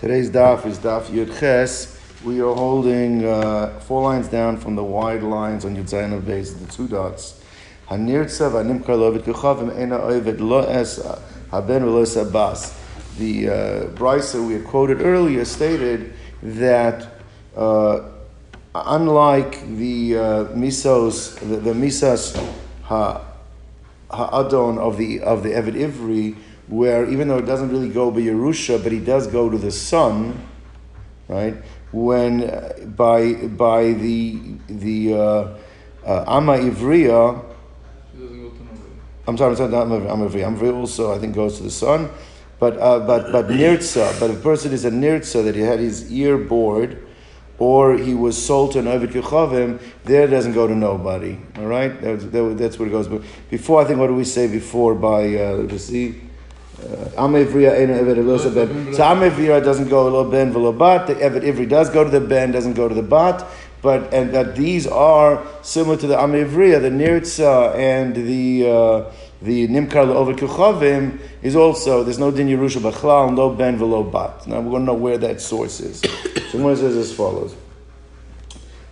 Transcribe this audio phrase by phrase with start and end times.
[0.00, 1.94] Today's daf is daf Yud Ches.
[2.24, 6.26] We are holding uh, four lines down from the wide lines on Yud Zayin of
[6.26, 7.38] base, the two dots.
[7.90, 11.04] Hanirtza v'animkar lovet kuchavim ena oivet lo es
[11.50, 12.14] haben v'lo es.
[13.18, 13.52] The uh,
[13.88, 16.14] brisa we had quoted earlier stated
[16.44, 17.06] that
[17.54, 18.00] uh,
[18.74, 20.22] unlike the uh,
[20.54, 22.42] misos, the, the misas
[22.84, 23.22] ha,
[24.10, 26.36] ha'adon of the of the Eved Ivri,
[26.70, 29.72] where even though it doesn't really go by Yerusha, but he does go to the
[29.72, 30.40] son,
[31.26, 31.56] right?
[31.90, 34.38] When uh, by by the
[34.68, 35.18] the uh,
[36.06, 37.44] uh, Amma Ivriya,
[39.26, 40.46] I'm sorry, I'm sorry, not Amma Ivriya.
[40.46, 42.08] Amma Ivriya also I think goes to the son,
[42.60, 45.80] but uh, but but Nirtza, but if a person is a Nirtza that he had
[45.80, 47.06] his ear bored.
[47.62, 51.38] Or he was sold to an Ovid Kechavim, there doesn't go to nobody.
[51.58, 51.92] All right?
[52.00, 53.06] That's, that, that's what it goes.
[53.06, 55.84] But before, I think, what do we say before by, uh, let's
[58.50, 58.94] Ben.
[58.94, 61.06] So Amevriya doesn't go lo ben velo bat.
[61.06, 63.46] The Evet Ivri does go to the ben, doesn't go to the bat.
[63.82, 69.68] But and that these are similar to the Amevriya, the Nirtza and the uh, the
[69.68, 74.46] Nimkar over Kuchavim is also there's no din Yerusha Bachlal, no ben velo bat.
[74.46, 76.00] Now we're going to know where that source is.
[76.50, 77.54] so one says as follows.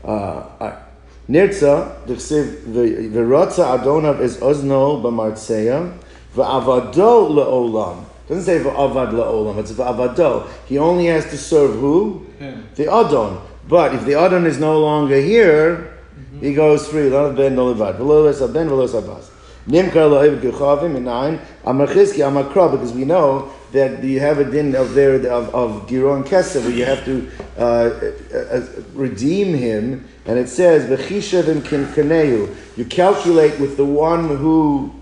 [0.02, 0.80] Uh,
[1.28, 5.98] Nirtza, the Adonav is Ozno b'Martseya.
[6.38, 8.04] Va'avado le'olam.
[8.28, 10.48] doesn't say va'avad le'olam, it's va'avado.
[10.66, 12.26] He only has to serve who?
[12.38, 12.68] Him.
[12.76, 13.40] The Adon.
[13.68, 16.44] But if the Adon is no longer here, Mm-hmm.
[16.44, 17.08] he goes free.
[17.08, 17.98] Lo ben no levad.
[17.98, 19.22] V'lo ben v'lo.
[19.68, 21.40] Nimkar gechavim in nine.
[21.64, 25.54] Amar chizki, amar kra, because we know that you have a din of there of,
[25.54, 30.88] of Giron Kesef, where you have to uh, uh, uh, redeem him, and it says,
[30.88, 32.56] V'chishav and.
[32.76, 34.92] You calculate with the one who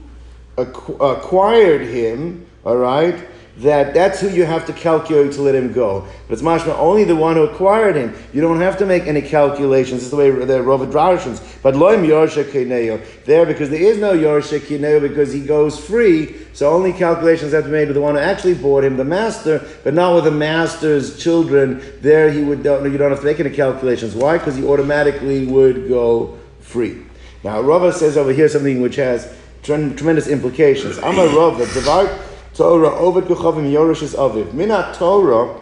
[0.56, 3.26] acquired him, all right,
[3.58, 6.06] that that's who you have to calculate to let him go.
[6.28, 8.14] But it's mashma only the one who acquired him.
[8.34, 10.02] You don't have to make any calculations.
[10.02, 11.62] This is the way the Rav Drashans.
[11.62, 16.36] But loim yorsha kineo there because there is no yorsha kineo because he goes free.
[16.52, 19.04] So only calculations have to be made with the one who actually bought him, the
[19.04, 21.82] master, but not with the master's children.
[22.02, 24.14] There he would don't you don't have to make any calculations.
[24.14, 24.36] Why?
[24.36, 27.02] Because he automatically would go free.
[27.42, 29.34] Now Rava says over here something which has
[29.66, 30.98] tremendous implications.
[30.98, 32.18] I'm a Rav, the Devar
[32.54, 34.52] Torah over Kuchavim Yorish is Aviv.
[34.52, 35.60] Minat Torah,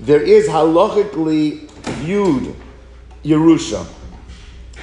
[0.00, 2.54] there is halachically viewed
[3.24, 3.84] Yerusha.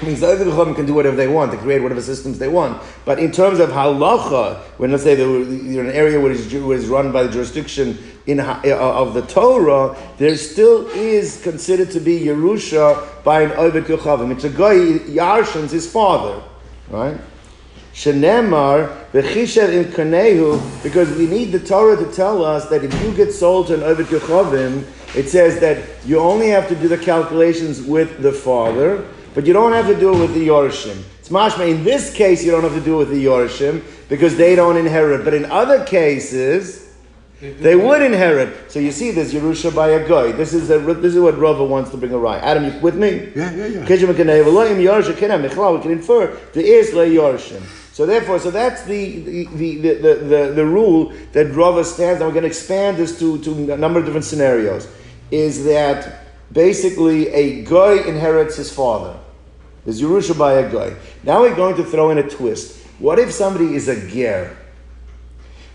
[0.03, 2.81] means the Ovid Kuchavim can do whatever they want, they create whatever systems they want.
[3.06, 7.13] But in terms of halacha, when let's say you're in an area where it's, run
[7.13, 13.24] by the jurisdiction in, ha- of the Torah, there still is considered to be Yerusha
[13.24, 14.31] by an Ovid Kuchavim.
[14.31, 16.44] It's a guy, Yarshan's his father,
[16.90, 17.18] right?
[17.95, 23.16] Shenemar v'chishav im kanehu, because we need the Torah to tell us that if you
[23.16, 24.83] get sold to an Ovid Yechovim,
[25.16, 29.53] it says that you only have to do the calculations with the father, but you
[29.53, 31.01] don't have to do it with the Yorshim.
[31.19, 31.72] It's mashma.
[31.72, 34.75] In this case, you don't have to do it with the Yorshim because they don't
[34.75, 35.23] inherit.
[35.23, 36.94] But in other cases,
[37.39, 38.69] they would inherit.
[38.69, 40.33] So you see, there's Yerusha by a guy.
[40.33, 42.44] This is a, this is what Rava wants to bring a right.
[42.44, 43.31] Adam, you with me?
[43.33, 43.85] Yeah, yeah, yeah.
[43.85, 47.63] Kishem Kanei, Veloim Yorsha we can infer there is Le Yorshim.
[47.95, 52.28] So therefore, so that's the the, the, the, the, the rule that Rava stands, and
[52.28, 54.85] we're going to expand this to, to a number of different scenarios,
[55.31, 59.17] is that basically a guy inherits his father.
[59.85, 60.94] There's Yerusha by a guy.
[61.23, 62.85] Now we're going to throw in a twist.
[63.00, 64.57] What if somebody is a ger?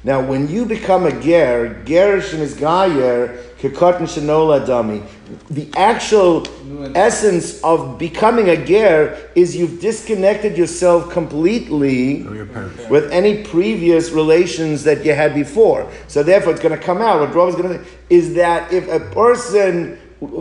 [0.03, 5.06] Now, when you become a ger, gerishim is gayer, kekatan shenola dami.
[5.50, 6.47] The actual
[6.97, 12.88] essence of becoming a ger is you've disconnected yourself completely Or your parents.
[12.88, 15.87] with any previous relations that you had before.
[16.09, 17.21] So therefore, it's going to come out.
[17.21, 19.99] What Rav is going to is that if a person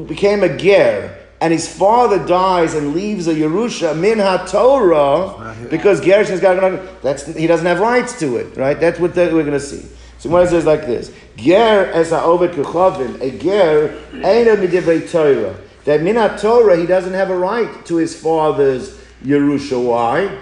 [0.07, 4.17] became a ger and his father dies and leaves a Yerusha min
[4.47, 8.79] Torah because Gershon has got that's he doesn't have rights to it, right?
[8.79, 9.85] That's what the, we're going to see.
[10.17, 15.09] So when it says like this, ger as ha'ovet kuchavim, a ger ain't a midivrei
[15.09, 15.55] Torah.
[15.85, 19.81] That min Torah he doesn't have a right to his father's Yerusha.
[19.81, 20.37] Why?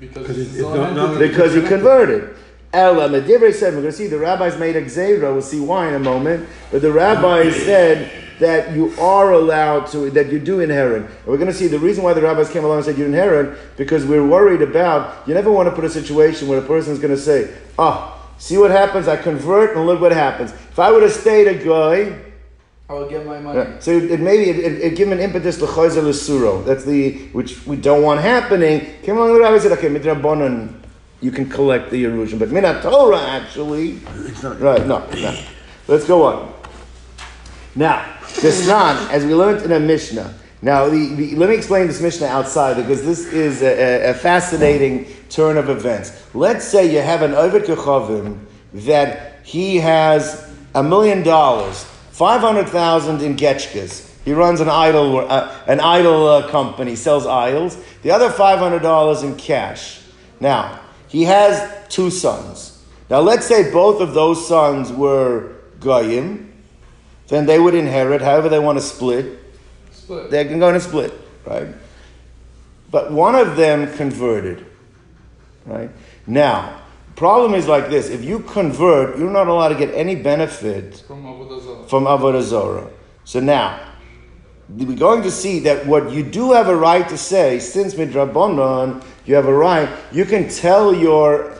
[0.00, 2.30] Because Because it's it- it on don't- no, because he converted.
[2.72, 5.86] Ella Medivrei said, we're going to see the rabbis made a gzera, we'll see why
[5.86, 8.10] in a moment, but the rabbis said
[8.40, 11.02] that you are allowed to, that you do inherit.
[11.02, 13.04] And we're going to see the reason why the rabbis came along and said you
[13.04, 16.92] inherit, because we're worried about, you never want to put a situation where a person
[16.92, 20.52] is going to say, ah, see what happens, I convert and look what happens.
[20.52, 22.18] If I would have stayed a guy,
[22.88, 23.76] I will get my money.
[23.80, 26.62] so it, it maybe it, it, it give an impetus to chayzer l'suro.
[26.64, 28.86] That's the which we don't want happening.
[29.02, 30.74] Came along the rabbi said, okay, midrabanan,
[31.22, 34.60] you can collect the Yerusha, but minat Torah actually, It's not.
[34.60, 34.86] right?
[34.86, 35.34] No, no.
[35.88, 36.52] Let's go on.
[37.76, 41.88] Now, this Snan, as we learned in a Mishnah, now the, the, let me explain
[41.88, 46.24] this Mishnah outside because this is a, a, a fascinating turn of events.
[46.34, 48.38] Let's say you have an Ovid Kechavim
[48.72, 54.10] that he has a million dollars, 500,000 in Getchkas.
[54.24, 57.76] He runs an idol, uh, an idol uh, company, sells idols.
[58.02, 60.00] The other $500 in cash.
[60.40, 62.82] Now, he has two sons.
[63.10, 66.53] Now, let's say both of those sons were Goyim,
[67.28, 69.38] then they would inherit however they want to split.
[69.92, 70.30] Split.
[70.30, 71.12] They can go in a split,
[71.46, 71.68] right?
[72.90, 74.66] But one of them converted,
[75.66, 75.90] right?
[76.26, 76.82] Now,
[77.16, 81.24] problem is like this: if you convert, you're not allowed to get any benefit From
[81.24, 82.90] Avodah from avodah zarah.
[83.24, 83.80] So now,
[84.68, 89.04] we're going to see that what you do have a right to say, since midrabanon,
[89.26, 89.88] you have a right.
[90.12, 91.56] You can tell your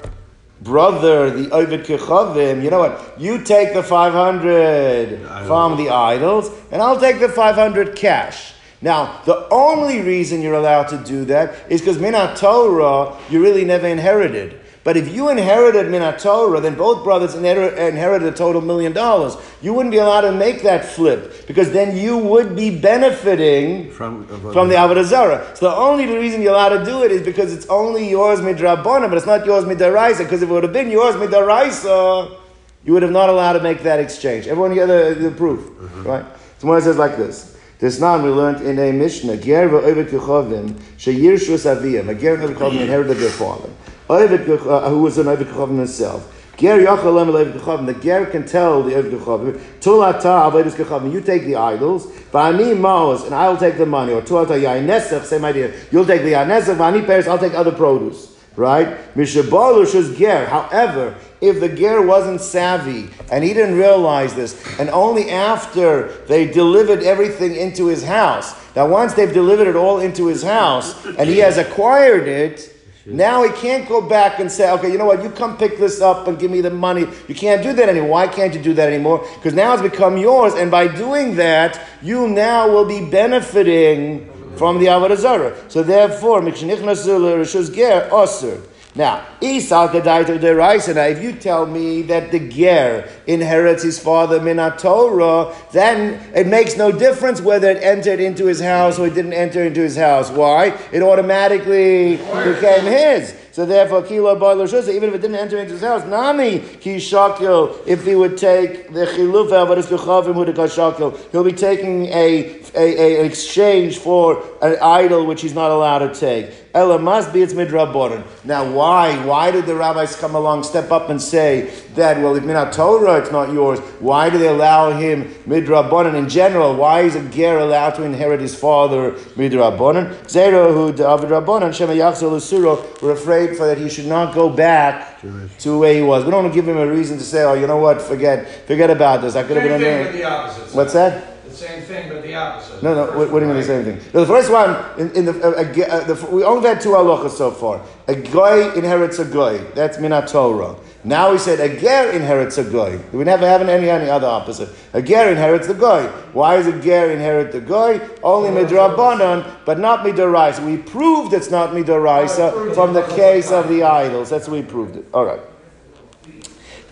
[0.64, 3.14] brother, the Ovid Kechavim, you know what?
[3.18, 8.54] You take the 500 from the idols, and I'll take the 500 cash.
[8.80, 13.64] Now, the only reason you're allowed to do that is because Minat Torah, you really
[13.64, 14.60] never inherited.
[14.84, 19.34] But if you inherited Minat Torah, then both brothers inherited a total million dollars.
[19.62, 24.28] You wouldn't be allowed to make that flip because then you would be benefiting From,
[24.30, 25.56] uh, from the Avodah Zarah.
[25.56, 29.08] So the only reason you're allowed to do it is because it's only yours midrabona,
[29.08, 30.18] but it's not yours midaraisa.
[30.18, 32.36] Because if it would have been yours midaraisa,
[32.84, 34.46] you would have not allowed to make that exchange.
[34.46, 36.02] Everyone get the, the proof, mm-hmm.
[36.02, 36.26] right?
[36.58, 37.56] So when it says like this.
[37.78, 42.08] This now we learned in a Mishnah, Ger v'ovet sheyirshu saviyim.
[42.08, 43.68] A ger and ovet kechavim inherited their father.
[44.08, 46.30] Uh, who was an ovet kechavim himself.
[46.58, 47.86] Ger yachalem kechavim.
[47.86, 51.10] The ger can tell the ovet kechavim, tulata avodas kechavim.
[51.10, 54.12] You take the idols, v'ani maos, and I'll take the money.
[54.12, 55.72] Or tulata yain nesach, same idea.
[55.90, 58.32] You'll take the yain nesach, v'ani peres, I'll take other produce.
[58.56, 58.98] Right?
[59.14, 60.46] Mishabalush is ger.
[60.46, 66.46] However, if the ger wasn't savvy and he didn't realize this, and only after they
[66.46, 71.28] delivered everything into his house, now once they've delivered it all into his house and
[71.28, 72.73] he has acquired it,
[73.06, 76.00] now he can't go back and say, okay, you know what, you come pick this
[76.00, 77.06] up and give me the money.
[77.28, 78.10] You can't do that anymore.
[78.10, 79.26] Why can't you do that anymore?
[79.34, 84.78] Because now it's become yours, and by doing that, you now will be benefiting from
[84.78, 85.56] the Avodah Zarah.
[85.68, 88.60] So therefore, Mikshenichnasul Rishus Ger Osir.
[88.96, 90.94] Now, Esau Kedaita Deraisa.
[90.94, 96.46] Now, if you tell me that the Ger inherits his father Minat Torah, then it
[96.46, 99.96] makes no difference whether it entered into his house or it didn't enter into his
[99.96, 100.30] house.
[100.30, 100.78] Why?
[100.92, 103.34] It automatically became his.
[103.54, 106.96] So therefore, kilo boiler shusa, even if it didn't enter into his house, nami ki
[106.96, 107.78] shakil.
[107.86, 113.20] If he would take the chiluf avodas a shakil, he'll be taking a, a, a
[113.20, 116.52] an exchange for an idol which he's not allowed to take.
[116.74, 118.24] Ella must be it's midrabanan.
[118.42, 119.24] Now, why?
[119.24, 122.18] Why did the rabbis come along, step up, and say that?
[122.18, 123.78] Well, if minat Torah, it's not yours.
[124.00, 126.74] Why do they allow him midrabanan in general?
[126.74, 130.28] Why is a ger allowed to inherit his father midrabanan?
[130.28, 132.84] Zero who David rabbanan shema yachzor l'suro.
[133.00, 135.20] We're afraid for that he should not go back
[135.58, 136.24] to where he was.
[136.24, 138.00] We don't want to give him a reason to say, oh, you know what?
[138.00, 139.36] Forget, forget about this.
[139.36, 140.74] I could have been thing, in but the opposite.
[140.74, 141.44] What's that?
[141.44, 142.82] The same thing, but the opposite.
[142.82, 143.18] No, no.
[143.18, 144.00] What, what do you mean the same thing?
[144.12, 147.50] The first one in, in the, uh, uh, the we only had two halachas so
[147.50, 147.80] far.
[148.08, 149.58] A guy inherits a guy.
[149.74, 150.76] That's minat Torah.
[151.04, 152.96] Now we said a ger inherits a guy.
[153.12, 154.70] We never have any any other opposite.
[154.92, 156.06] A ger inherits the guy.
[156.32, 158.00] Why does a ger inherit the guy?
[158.22, 160.64] Only midrabanan, but not midoraisa.
[160.64, 164.30] We proved it's not midoraisa from the case of the idols.
[164.30, 165.04] That's we proved it.
[165.12, 165.40] All right.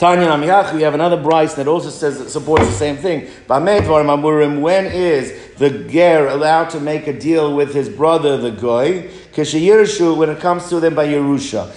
[0.02, 3.28] Tanya Namiyach, we have another Braisa that also says that supports the same thing.
[3.46, 9.02] When is the ger allowed to make a deal with his brother, the goy?
[9.32, 11.70] Kishayirshu, when it comes to them by Yerusha.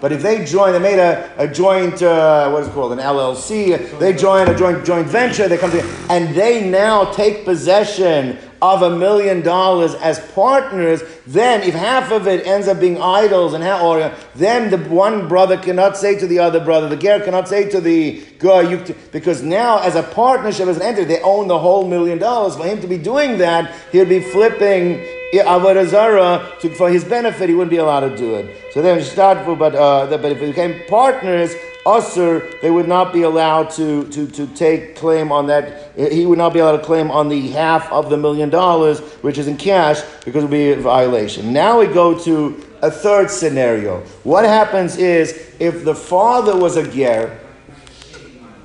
[0.00, 3.00] But if they join, they made a, a joint, uh, what is it called, an
[3.00, 8.38] LLC, they join a joint joint venture, they come together, and they now take possession
[8.62, 13.54] of a million dollars as partners, then if half of it ends up being idols
[13.54, 17.18] and how, or then the one brother cannot say to the other brother, the ger
[17.18, 18.76] cannot say to the guy,
[19.10, 22.54] because now as a partnership as an entity, they own the whole million dollars.
[22.54, 25.04] For him to be doing that, he'd be flipping
[25.34, 27.48] Avodah Zarah to, for his benefit.
[27.48, 28.72] He wouldn't be allowed to do it.
[28.72, 31.52] So then start for, but uh, but if they became partners.
[31.84, 35.96] Usser, they would not be allowed to, to, to take claim on that.
[36.12, 39.36] He would not be allowed to claim on the half of the million dollars, which
[39.36, 41.52] is in cash, because it would be a violation.
[41.52, 44.00] Now we go to a third scenario.
[44.22, 47.38] What happens is if the father was a ger,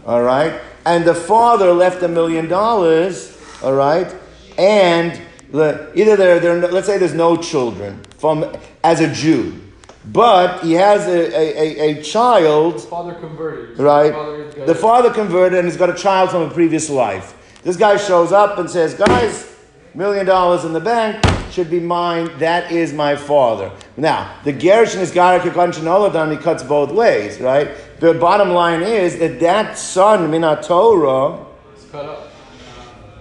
[0.05, 4.15] all right, and the father left a million dollars, all right,
[4.59, 5.19] and
[5.51, 8.45] the, either there, there, let's say there's no children from
[8.83, 9.59] as a Jew,
[10.14, 13.78] but he has a, a, a, a child Father converted.
[13.80, 14.14] Right.
[14.14, 17.34] Father The father converted and he's got a child from a previous life.
[17.64, 19.54] This guy shows up and says, Guys,
[19.94, 22.30] million dollars in the bank should be mine.
[22.40, 23.72] That is my father.
[23.98, 27.72] Now, the Gershon is Gara Kekanchanoladan, he cuts both ways, right?
[28.00, 32.32] The bottom line is that that son, Minat Torah, It's cut up.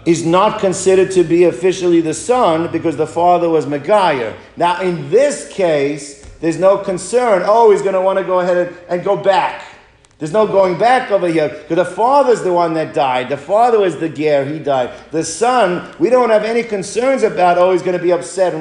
[0.04, 4.36] is not considered to be officially the son because the father was Megayer.
[4.56, 7.42] Now, in this case, there's no concern.
[7.44, 9.64] Oh, he's going to want to go ahead and, and go back.
[10.18, 13.28] There's no going back over here because the father's the one that died.
[13.28, 14.90] The father was the ger, he died.
[15.10, 18.54] The son, we don't have any concerns about, oh, he's going to be upset.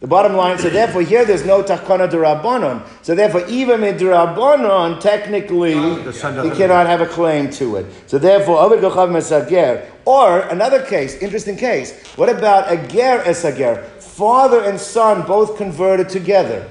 [0.00, 2.86] The bottom line, so therefore here there's no takana derabanon.
[3.02, 7.86] So therefore even in derabanon, technically, he cannot have a claim to it.
[8.06, 9.86] So therefore, Ovid Gochav Mesager.
[10.06, 11.92] Or another case, interesting case.
[12.16, 13.84] What about a ger esager?
[14.00, 16.66] Father and son both converted together.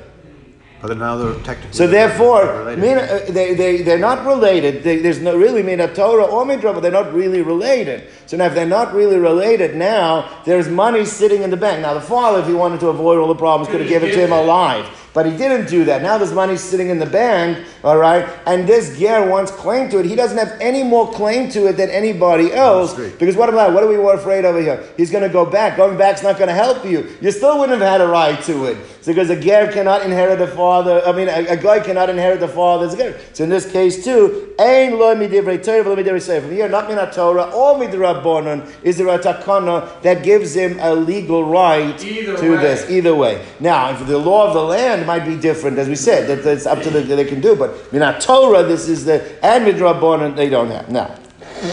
[0.81, 1.73] But now they're technically.
[1.73, 4.81] So therefore, mina- uh, they, they, they're not related.
[4.81, 8.07] They, there's no really mina Torah or midra, but they're not really related.
[8.27, 11.81] So now if they're not really related, now there's money sitting in the bank.
[11.81, 14.13] Now the father, if he wanted to avoid all the problems, could have given it
[14.13, 14.85] to him alive.
[15.11, 16.03] But he didn't do that.
[16.03, 18.29] Now there's money sitting in the bank, all right?
[18.45, 20.05] And this Ger wants claim to it.
[20.05, 22.93] He doesn't have any more claim to it than anybody else.
[22.93, 24.83] Because what about what are we more afraid over here?
[24.97, 25.77] He's going to go back.
[25.77, 27.17] Going back's not going to help you.
[27.21, 28.77] You still wouldn't have had a right to it.
[29.09, 31.01] Because a ger cannot inherit the father.
[31.03, 33.19] I mean, a, a guy cannot inherit the father's ger.
[33.33, 36.45] So in this case too, ein lo midivrei Torah v'lo midivrei sefer.
[36.45, 40.93] From here, not minat Torah or midrabanon is there a takana that gives him a
[40.93, 42.57] legal right Either to way.
[42.57, 42.87] this.
[42.87, 43.43] Either way.
[43.59, 46.67] Now, if the law of the land might be different, as we said, that it's
[46.67, 47.55] up to the they can do.
[47.55, 51.15] But minat Torah, this is the and midrabanon they don't have now.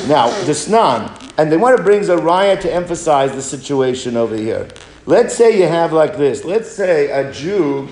[0.08, 4.34] Now, the snan, and then what it brings a riot to emphasize the situation over
[4.34, 4.66] here.
[5.06, 6.44] Let's say you have like this.
[6.44, 7.88] Let's say a Jew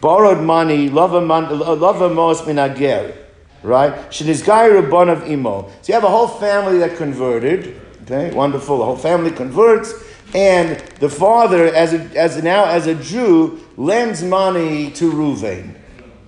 [0.00, 3.14] borrowed money, love lavamos minager,
[3.62, 3.92] right?
[4.10, 5.70] Shenizgai rabban of imo.
[5.82, 7.80] So you have a whole family that converted.
[8.02, 8.78] Okay, wonderful.
[8.78, 9.92] The whole family converts,
[10.34, 15.74] and the father, as a, as a, now as a Jew, lends money to Ruvain.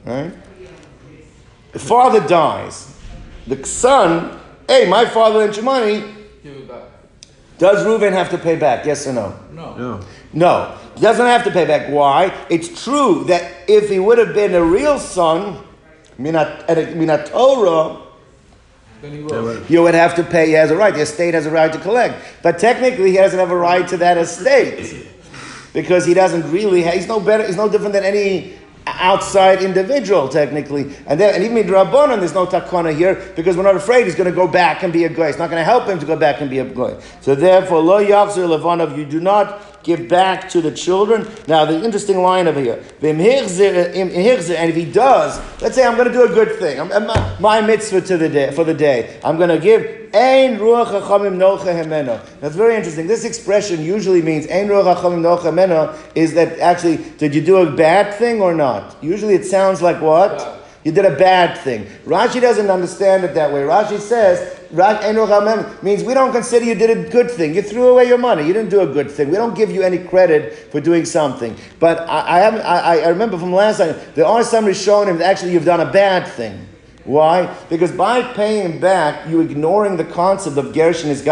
[0.04, 0.32] Right?
[1.72, 2.94] The father dies.
[3.46, 6.00] The son, hey, my father lent you money.
[6.42, 6.82] Give it back.
[7.58, 8.86] Does Reuven have to pay back?
[8.86, 9.38] Yes or no?
[9.52, 9.76] No.
[9.76, 10.00] No.
[10.32, 11.88] No, he doesn't have to pay back.
[11.90, 12.34] Why?
[12.50, 15.64] It's true that if he would have been a real son,
[16.18, 18.02] minat, Torah,
[19.00, 20.46] he you would have to pay.
[20.46, 20.92] He has a right.
[20.92, 23.96] The estate has a right to collect, but technically, he doesn't have a right to
[23.98, 25.06] that estate
[25.72, 26.82] because he doesn't really.
[26.82, 27.46] Have, he's no better.
[27.46, 30.94] He's no different than any outside individual, technically.
[31.06, 34.30] And then, and even Rabbanon, there's no takana here because we're not afraid he's going
[34.30, 35.28] to go back and be a guy.
[35.28, 37.00] It's not going to help him to go back and be a guy.
[37.20, 41.26] So therefore, lo yachzer levanov, you do not give back to the children.
[41.48, 45.74] Now, the interesting line over here, V'im hichzer- im hichzer, and if he does, let's
[45.74, 48.64] say I'm going to do a good thing, my, my mitzvah to the day for
[48.64, 49.96] the day, I'm going to give.
[50.14, 52.18] Ein ruach hachamim nocha hemeno.
[52.40, 53.06] That's very interesting.
[53.06, 57.58] This expression usually means ein ruach hachamim nocha hemeno is that actually did you do
[57.58, 58.96] a bad thing or not?
[59.02, 60.64] Usually it sounds like what?
[60.82, 61.84] You did a bad thing.
[62.06, 63.60] Rashi doesn't understand it that way.
[63.60, 65.16] Rashi says, "Ra- ein
[65.82, 67.54] means we don't consider you did a good thing.
[67.54, 68.46] You threw away your money.
[68.46, 69.30] You didn't do a good thing.
[69.30, 71.56] We don't give you any credit for doing something.
[71.78, 75.52] But I, I, I, I remember from last time, there are some Rishonim that actually
[75.52, 76.66] you've done a bad thing.
[77.08, 77.56] Why?
[77.70, 81.22] Because by paying back, you're ignoring the concept of Gershon is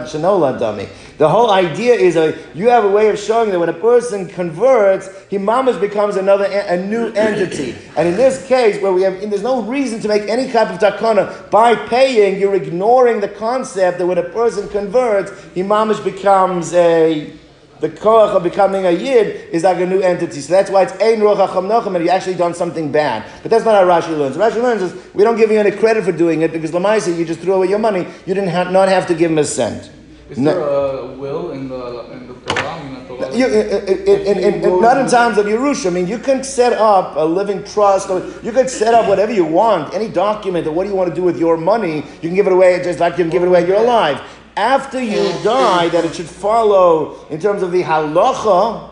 [0.00, 0.88] Shanola dummy.
[1.18, 4.26] The whole idea is a, you have a way of showing that when a person
[4.26, 5.38] converts, he
[5.80, 7.76] becomes another a new entity.
[7.96, 10.80] And in this case, where we have, there's no reason to make any type of
[10.80, 15.62] takana by paying, you're ignoring the concept that when a person converts, he
[16.02, 17.32] becomes a
[17.80, 20.40] the koach of becoming a yid is like a new entity.
[20.40, 23.24] So that's why it's ein ruach hacham nochem, and you actually done something bad.
[23.42, 24.36] But that's not how Rashi learns.
[24.36, 27.24] Rashi learns is we don't give you any credit for doing it because lamaisa you
[27.24, 28.06] just threw away your money.
[28.26, 29.90] You didn't have, not have to give him a cent.
[30.28, 32.80] Is No- there a will in the in the Torah?
[32.82, 33.36] In the Torah?
[33.36, 35.88] You, uh, uh, in, in, in, in, not in times of Yerusha.
[35.88, 39.32] I mean, you can set up a living trust, or you can set up whatever
[39.32, 41.96] you want, any document, or what do you want to do with your money.
[41.96, 43.66] You can give it away just like you can give it away.
[43.66, 44.20] You're alive.
[44.56, 48.90] After you die, that it should follow in terms of the halacha.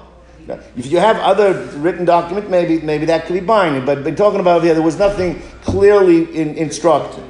[0.76, 3.84] If you have other written document, maybe maybe that could be binding.
[3.84, 7.24] But but talking about here, there was nothing clearly in, instructed.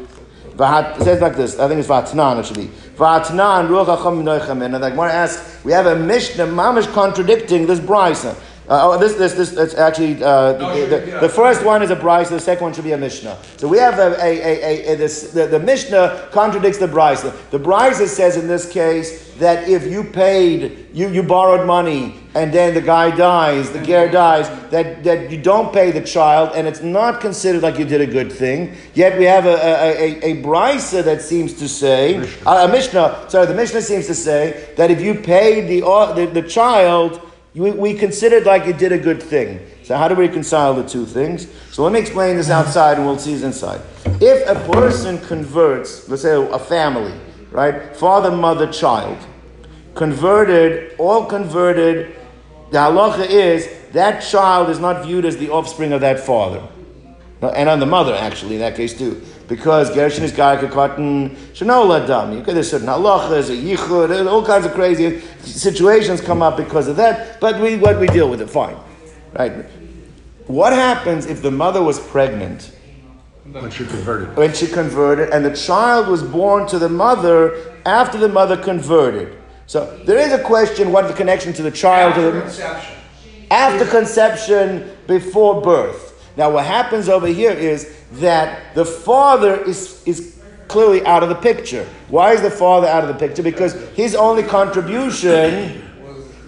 [0.60, 1.58] It says like this.
[1.58, 2.40] I think it's Vatnan.
[2.40, 2.66] It should be
[2.96, 4.64] Vatnan Ruach Hacham.
[4.64, 8.36] And the Gemara asks, we have a Mishnah, Mamish contradicting this brisa.
[8.68, 11.20] Uh, oh, this, this, this, it's actually, uh, No, the, the, yeah.
[11.20, 13.38] the first one is a Bryce, the second one should be a Mishnah.
[13.56, 17.22] So we have a, a, a, a, this, the, the Mishnah contradicts the Bryce.
[17.22, 22.52] The Bryce says in this case that if you paid, you, you borrowed money, and
[22.52, 26.68] then the guy dies, the ger dies, that, that you don't pay the child, and
[26.68, 28.76] it's not considered like you did a good thing.
[28.92, 33.30] Yet we have a, a, a, a Bryce that seems to say, uh, a Mishnah,
[33.30, 37.22] sorry, the Mishnah seems to say that if you paid the, uh, the, the child,
[37.58, 39.60] we, we considered like you did a good thing.
[39.82, 41.48] So how do we reconcile the two things?
[41.72, 43.80] So let me explain this outside and we'll see this inside.
[44.20, 47.18] If a person converts, let's say a family,
[47.50, 47.96] right?
[47.96, 49.18] Father, mother, child,
[49.94, 52.14] converted, all converted,
[52.70, 56.62] the halacha is that child is not viewed as the offspring of that father.
[57.40, 59.22] And on the mother, actually, in that case too.
[59.48, 62.32] Because Gershon is Gaia Katan Shanola Dam.
[62.34, 66.96] You there's certain halachas, a yichud, all kinds of crazy situations come up because of
[66.96, 67.40] that.
[67.40, 68.76] But we, what we deal with it, fine.
[69.32, 69.64] Right?
[70.46, 72.72] What happens if the mother was pregnant
[73.44, 74.36] When she converted.
[74.36, 79.36] when she converted and the child was born to the mother after the mother converted?
[79.66, 82.94] So there is a question what the connection to the child After the, conception.
[83.50, 86.28] after conception, before birth.
[86.36, 91.34] Now, what happens over here is that the father is, is clearly out of the
[91.34, 91.86] picture.
[92.08, 93.42] Why is the father out of the picture?
[93.42, 95.82] Because his only contribution,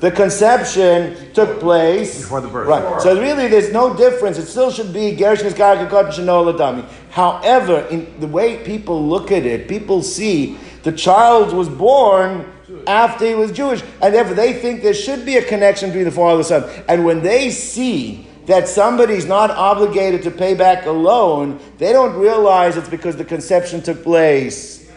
[0.00, 2.68] the conception, took place Before the birth.
[2.68, 3.02] Right.
[3.02, 4.38] So really, there's no difference.
[4.38, 6.88] It still should be Gershon Dami.
[7.10, 12.50] However, in the way people look at it, people see the child was born
[12.86, 16.10] after he was Jewish, and therefore they think there should be a connection between the
[16.10, 16.84] father and the son.
[16.88, 22.14] And when they see that somebody's not obligated to pay back a loan, they don't
[22.14, 24.90] realize it's because the conception took place.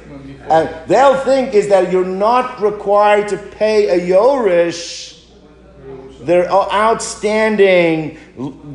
[0.49, 5.12] And they'll think is that you're not required to pay a Yorish
[6.25, 8.17] their outstanding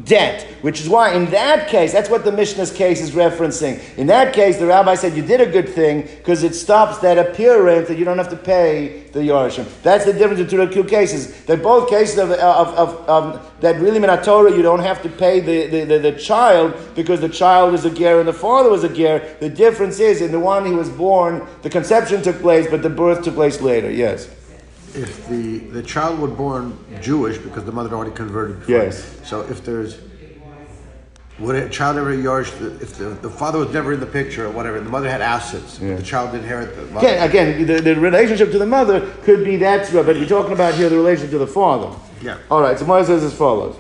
[0.05, 3.81] debt, which is why in that case, that's what the Mishnah's case is referencing.
[3.99, 7.19] In that case, the rabbi said you did a good thing because it stops that
[7.19, 9.67] appearance that you don't have to pay the Yorishim.
[9.83, 11.45] That's the difference between the two cases.
[11.45, 15.03] They're both cases of, uh, of, of, of that really in Torah you don't have
[15.03, 18.33] to pay the, the, the, the child because the child is a ger and the
[18.33, 19.37] father was a ger.
[19.41, 22.91] The difference is in the one he was born, the conception took place, but the
[22.91, 23.91] birth took place later.
[23.91, 24.29] Yes.
[24.95, 28.75] If the, the child were born Jewish because the mother already converted before.
[28.75, 29.21] Yes.
[29.25, 29.99] So if there's,
[31.39, 32.51] would a child ever Yorish,
[32.83, 35.79] if the, the father was never in the picture or whatever, the mother had assets,
[35.81, 35.95] Yeah.
[35.95, 37.07] the child inherit the mother.
[37.07, 40.75] Again, again the, the relationship to the mother could be that, but we're talking about
[40.75, 41.97] here the relationship to the father.
[42.21, 42.39] Yeah.
[42.51, 42.79] All right.
[42.79, 43.77] So Mara says as follows.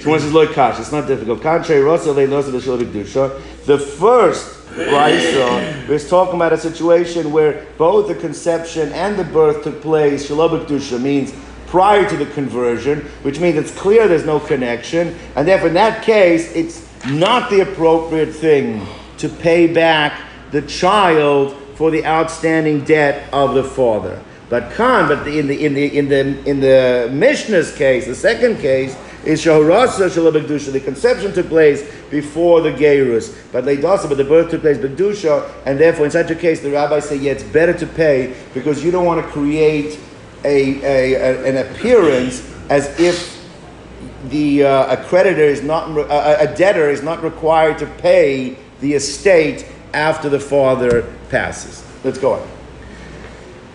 [0.00, 0.78] So one says loy kash.
[0.80, 1.42] It's not difficult.
[1.42, 8.08] Contrary, Rasa le nosa the The first Raisa is talking about a situation where both
[8.08, 10.26] the conception and the birth took place.
[10.26, 11.34] Shalom Kedusha means
[11.66, 16.02] prior to the conversion, which means it's clear there's no connection, and therefore in that
[16.02, 18.86] case it's not the appropriate thing
[19.18, 24.22] to pay back the child for the outstanding debt of the father.
[24.48, 28.58] But Khan, but in the in the in the in the Mishnah's case, the second
[28.58, 30.72] case is Shahurasa Shalabakdusha.
[30.72, 35.50] The conception took place before the Gerus, but Leidasa, but the birth took place Bakdusha,
[35.66, 38.84] and therefore in such a case the rabbis say, yeah, it's better to pay because
[38.84, 39.98] you don't want to create
[40.44, 43.42] a, a, a an appearance as if
[44.28, 49.66] the uh, a creditor is not a debtor is not required to pay the estate
[49.94, 51.82] after the father passes.
[52.04, 52.61] Let's go on.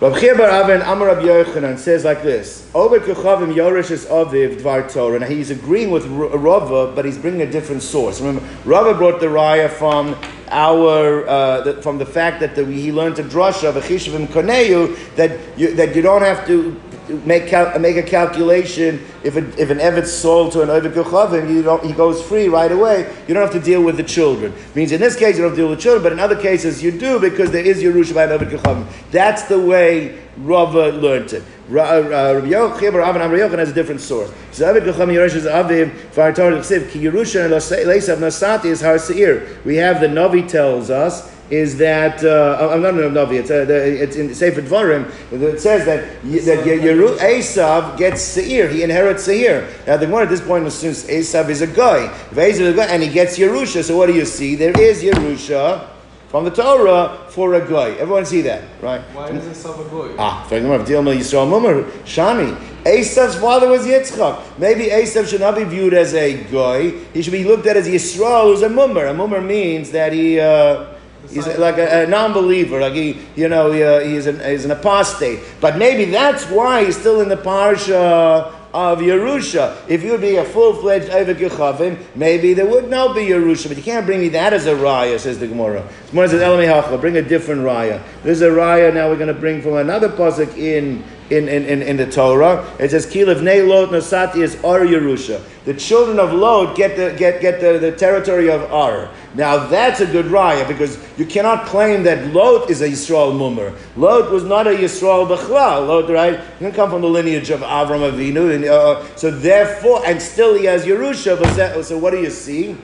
[0.00, 4.60] Rav Chia bar Avin Amar Rav Yochanan says like this: Over Kechavim Yorish is Aviv
[4.60, 5.18] Dvar Torah.
[5.18, 8.20] Now he's agreeing with Rava, but he's bringing a different source.
[8.20, 10.16] Remember, Rava brought the raya from
[10.50, 14.96] our uh, the, from the fact that the, he learned a drasha of Achishavim Koneu
[15.16, 16.80] that you, that you don't have to
[17.24, 21.50] make cal- make a calculation if a, if an Evet's sold to an Ovid Kechavim,
[21.50, 23.10] you don't he goes free right away.
[23.26, 24.54] You don't have to deal with the children.
[24.74, 26.40] Means in this case you don't have to deal with the children, but in other
[26.40, 28.86] cases you do because there is Yerusha by an Ovid Kechavim.
[29.10, 31.42] That's the way Rava learned it.
[31.68, 34.32] Ra- uh, Rabbi Yochanan Bar Avin has a different source.
[34.52, 38.80] So Ovid Kechavim Yerush is Aviv Far Torah Chsiv Ki Yerusha and Leisav Nasati is
[38.80, 39.58] Har Seir.
[39.64, 43.40] We have the Navi tells us is that uh, I'm not in Navi.
[43.40, 45.10] It's, uh, the, it's in Sefer Dvarim.
[45.32, 48.68] It says that that Yeru Esav gets Seir.
[48.68, 49.68] He inherits Seir.
[49.86, 52.04] Now the one at this point assumes Esav is a guy.
[52.06, 54.56] If Esav is a guy and he gets Yerusha, so what do you see?
[54.56, 55.97] There is Yerusha
[56.28, 57.92] from the Torah for a guy.
[57.92, 59.00] Everyone see that, right?
[59.14, 60.14] Why is it Savagoy?
[60.18, 62.54] Ah, for example, Dilma Yisrael Mummer, Shani.
[62.84, 64.58] Esav's father was Yitzchak.
[64.58, 66.90] Maybe Esav should not be viewed as a guy.
[67.12, 69.06] He should be looked at as Yisrael, who's a mummer.
[69.06, 70.38] A mummer means that he.
[70.40, 70.94] Uh,
[71.30, 74.70] He's like a, a non-believer, like he, you know, he, uh, he's, an, he's an
[74.70, 75.40] apostate.
[75.60, 79.76] But maybe that's why he's still in the parsha of Yerusha.
[79.88, 83.76] If you would be a full-fledged Eved Gechavim, maybe there would not be Yerusha, but
[83.76, 85.82] you can't bring me that as a raya, says the Gemara.
[86.06, 88.02] The Gemara says, Elamei bring a different raya.
[88.22, 91.82] There's a raya now we're going to bring from another pasuk in in, in, in,
[91.82, 92.68] in the Torah.
[92.78, 95.42] It says, Kilev Nei Lot Nosati is Ar Yerusha.
[95.64, 99.10] The children of Lot get the, get, get the, the territory of Ar.
[99.34, 103.74] Now that's a good raya because you cannot claim that Lot is a Yisrael Mummer.
[103.96, 105.86] Lot was not a Yisrael Bechlal.
[105.86, 106.40] Lot, right?
[106.58, 108.54] He didn't come from the lineage of Avram Avinu.
[108.54, 111.84] And, uh, so therefore, and still he has Yerusha.
[111.84, 112.76] So what do you see?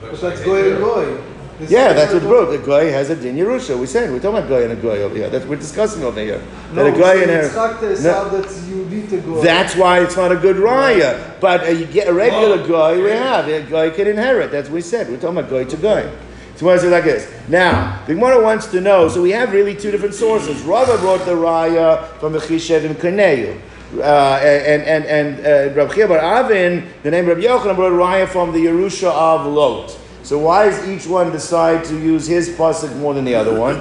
[0.00, 0.44] But that's and
[0.78, 1.20] Goy.
[1.58, 2.50] This Yeah, that's what the- broke.
[2.54, 3.76] A guy has a din Yerusha.
[3.76, 5.28] We said we're talking about guy and a guy over here.
[5.28, 6.40] That's what we're discussing over here.
[6.72, 7.94] No, that a guy and a No.
[7.94, 9.42] sound that's you need to go.
[9.42, 11.18] That's why it's not a good raya.
[11.40, 14.52] But uh, you get a regular guy, we have a guy can inherit.
[14.52, 15.08] That's what we said.
[15.08, 16.08] We're talking about guy to guy.
[16.54, 17.28] So why is it like this?
[17.48, 19.08] Now, the Gemara wants to know.
[19.08, 20.62] So we have really two different sources.
[20.62, 23.56] Rava brought the raya from the Chishev and Kaneu.
[23.96, 24.02] Uh,
[24.42, 28.28] and and and uh, Rabbi Chia bar Avin, the name Rabbi Yochanan brought a raya
[28.28, 29.96] from the Yerusha of Lot.
[30.28, 33.76] So why does each one decide to use his pasuk more than the other one?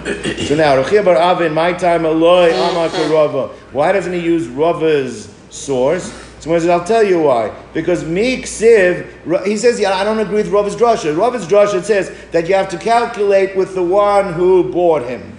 [0.46, 3.48] so now, Rabbi Chia bar Avin, my time Eloi Amar Rava.
[3.74, 6.10] Why doesn't he use Rava's source?
[6.40, 7.54] So he says, I'll tell you why.
[7.74, 11.18] Because me ksiv, he says, yeah, I don't agree with Rava's drasha.
[11.18, 15.38] Rava's drasha says that you have to calculate with the one who bought him.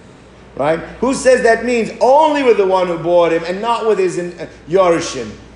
[0.57, 0.79] Right?
[1.01, 4.19] Who says that means only with the one who bought him and not with his
[4.19, 4.47] uh?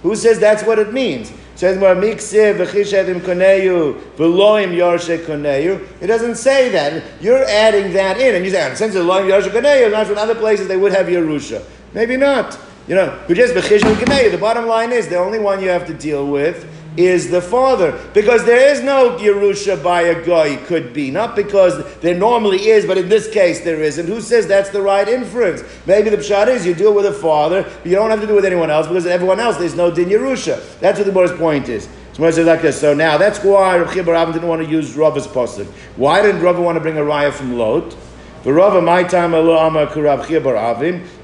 [0.02, 1.30] Who says that's what it means?
[1.62, 5.80] Says more miksiv v'chishetim koneyu v'loim yarshe koneyu.
[6.00, 7.04] It doesn't say that.
[7.20, 10.34] You're adding that in, and you say, since it's loim yarshe koneyu, not in other
[10.34, 11.64] places they would have Yerusha.
[11.94, 12.58] Maybe not.
[12.88, 14.32] You know, who just b'chishetim koneyu.
[14.32, 17.98] The bottom line is the only one you have to deal with is the father.
[18.12, 21.10] Because there is no Yerusha by a guy, could be.
[21.10, 24.06] Not because there normally is, but in this case there isn't.
[24.06, 25.62] Who says that's the right inference?
[25.86, 28.34] Maybe the pshat is you deal with a father, but you don't have to do
[28.34, 30.78] it with anyone else because everyone else there's no din Yerusha.
[30.80, 31.88] That's what the Gemara's point is.
[32.14, 32.78] So says like this.
[32.78, 35.66] So now that's why Rav Avin didn't want to use Rava's pasuk.
[35.96, 37.96] Why didn't Rava want to bring a raya from Lot?
[38.42, 39.32] For Rava, my time.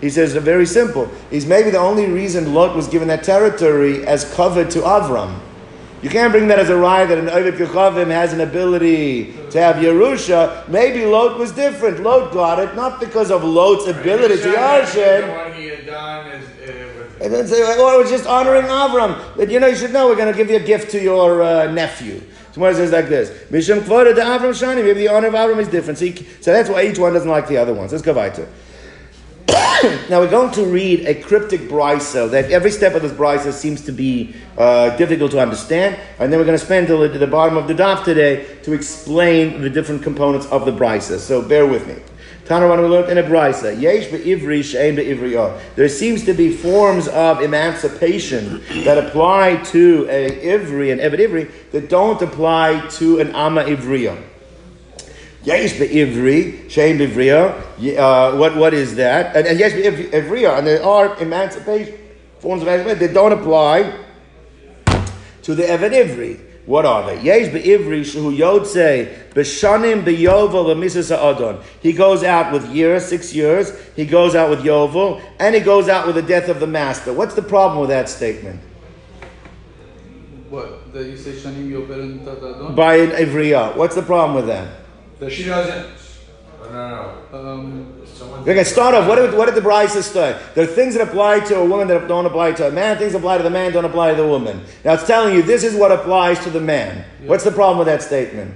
[0.00, 1.11] He says very simple.
[1.31, 5.40] He's maybe the only reason Lot was given that territory as covered to Avram.
[6.00, 9.61] You can't bring that as a raya that an Ovid Kechavim has an ability to
[9.61, 10.68] have Yerusha.
[10.68, 12.00] Maybe Lot was different.
[12.04, 15.37] Lot got it not because of Lot's ability to Yarshin.
[15.37, 19.20] What he had done is, uh, And then say, oh, it was just honoring Avram.
[19.37, 21.42] But you know, you should know we're going to give you a gift to your
[21.42, 22.22] uh, nephew.
[22.61, 24.84] It says like this: Mishum kvoda de Avram shani.
[24.84, 25.98] Maybe the honor of Avram is different.
[25.98, 27.92] So, you- so that's why each one doesn't like the other ones.
[27.92, 28.48] Let's go weiter.
[30.11, 33.81] now we're going to read a cryptic brisa that every step of this brisa seems
[33.81, 37.57] to be uh, difficult to understand, and then we're going to spend till the, bottom
[37.57, 41.19] of the daf today to explain the different components of the brisa.
[41.19, 41.95] So bear with me.
[42.47, 43.81] Tanaran we learned in a brisa.
[43.81, 45.61] Yesh be'ivri she'en be'ivriya.
[45.77, 51.53] There seems to be forms of emancipation that apply to a ivri and evet ivri
[51.71, 54.21] that don't apply to an ama ivriya.
[55.44, 57.96] Yesh be'ivri, shein be'ivriya.
[57.96, 59.37] Uh, what what is that?
[59.37, 61.96] And, and yesh be'ivriya, and there are emancipation
[62.40, 64.05] forms of emancipation They don't apply
[65.42, 66.40] to the evet ivri.
[66.66, 67.22] What are they?
[67.22, 71.62] Yes, Yesh be'ivri shehu yotze b'shanim be'yovel v'misas ha'adon.
[71.81, 73.72] He goes out with years, six years.
[73.94, 77.12] He goes out with yovel, and he goes out with the death of the master.
[77.12, 78.61] What's the problem with that statement?
[80.51, 80.92] What?
[80.92, 82.77] That you say Shanim Yovel and?
[82.77, 83.77] By an ivriya.
[83.77, 84.88] What's the problem with that?
[85.18, 85.87] That she doesn't.
[86.61, 87.50] Oh, no, no.
[87.50, 88.40] Um, Someone.
[88.40, 89.07] Okay, start off.
[89.09, 90.40] What did, what did the Brisa say?
[90.54, 92.98] There are things that apply to a woman that don't apply to a man.
[92.98, 94.64] Things that apply to the man don't apply to the woman.
[94.85, 97.04] Now it's telling you this is what applies to the man.
[97.26, 98.54] What's the problem with that statement?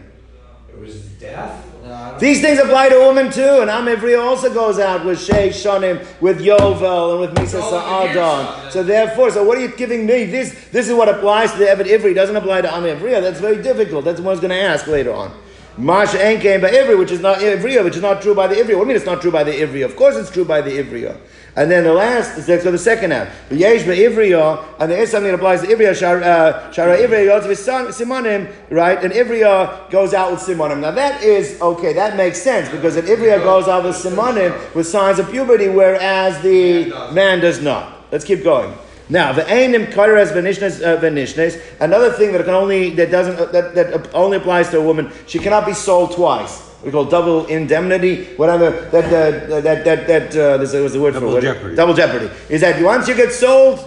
[0.68, 1.64] It was death.
[1.84, 5.04] No, I don't- These things apply to women too, and Am Ivri also goes out
[5.04, 8.70] with Shei Shonim, with Yovel, and with Misa All Sa'adon.
[8.72, 10.24] So therefore, so what are you giving me?
[10.24, 12.10] This this is what applies to the Evet Ivri.
[12.12, 13.20] It doesn't apply to Am Ivriya.
[13.22, 14.04] That's very difficult.
[14.04, 15.30] That's what I was going to ask later on.
[15.78, 18.58] Masha Enkein by Ivri, which is not Ivriya, which is not true by the Ivriya.
[18.58, 19.86] What do you mean it's not true by the Ivriya?
[19.86, 21.16] Of course it's true by the Ivriya.
[21.54, 23.28] And then the last, so the second half.
[23.50, 27.46] The Yesh Ivriya, and there is something that applies to Ivriya, Shara uh, Ivriya, Yotz
[27.46, 29.02] V'San- Simonim, right?
[29.02, 30.80] And Ivriya goes out with Simonim.
[30.80, 34.86] Now that is, okay, that makes sense, because an Ivriya goes out with Simonim with
[34.86, 38.10] signs of puberty, whereas the man does not.
[38.10, 38.74] Let's keep going.
[39.08, 41.60] Now, the ainim kares venishnes uh, venishnes.
[41.80, 45.10] Another thing that can only that doesn't uh, that, that only applies to a woman.
[45.26, 46.70] She cannot be sold twice.
[46.84, 48.70] We call double indemnity, whatever.
[48.90, 51.42] That uh, that that that uh, there's was the word Double for it.
[51.42, 51.76] jeopardy.
[51.76, 53.78] Double jeopardy is that once you get sold,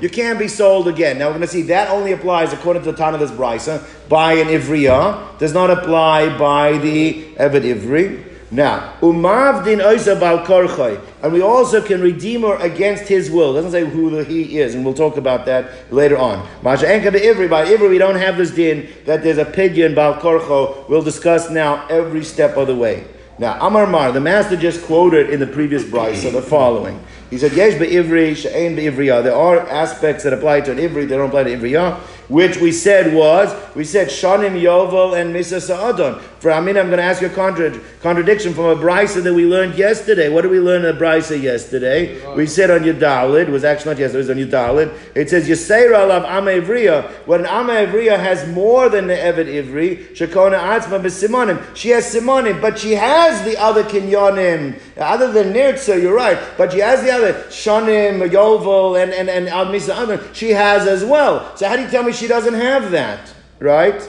[0.00, 1.18] you can't be sold again.
[1.18, 4.34] Now we're going to see that only applies according to the Tana this brisa by
[4.34, 5.38] an ivriya.
[5.38, 8.33] Does not apply by the evet ivri.
[8.54, 13.50] Now, umavdin oisa bal korchoi, and we also can redeem her against his will.
[13.50, 16.48] It doesn't say who the he is, and we'll talk about that later on.
[16.62, 20.20] Masha enka be'ivri, by ivri we don't have this din that there's a pidyon bal
[20.20, 20.88] korcho.
[20.88, 23.04] We'll discuss now every step of the way.
[23.40, 27.04] Now, Amar Mar, the master just quoted in the previous brisa the following.
[27.30, 29.24] He said, Yesh be'ivri, she'ein be'ivriyah.
[29.24, 31.96] There are aspects that apply to an ivri, they don't apply to ivriyah,
[32.28, 36.22] which we said was, we said Shanim Yovel and Misa Sa'adon.
[36.44, 39.46] For Amin, I'm going to ask you a contra- contradiction from a brisa that we
[39.46, 40.28] learned yesterday.
[40.28, 42.22] What did we learn in the brisa yesterday?
[42.36, 44.94] We said on Yudalid, it was actually not yesterday, it was on your Yudalid.
[45.14, 47.10] It says, Yisera alav Amevriya.
[47.26, 51.74] When an has more than the Evet Ivri, Shekona Atzma b'Simonim.
[51.74, 54.78] She has Simonim, but she has the other Kinyonim.
[54.98, 59.48] Other than Nirtza, you're right, but she has the other Shanim, Yovel, and, and, and
[59.48, 60.20] Al Misa Adon.
[60.34, 61.56] She has as well.
[61.56, 63.32] So how do you tell me she doesn't have that?
[63.60, 64.06] Right?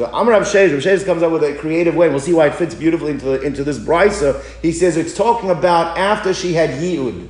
[0.00, 2.74] So Amr Rav Sheish, comes up with a creative way, we'll see why it fits
[2.74, 4.42] beautifully into, into this brisa.
[4.62, 7.28] He says it's talking about after she had Yiyud.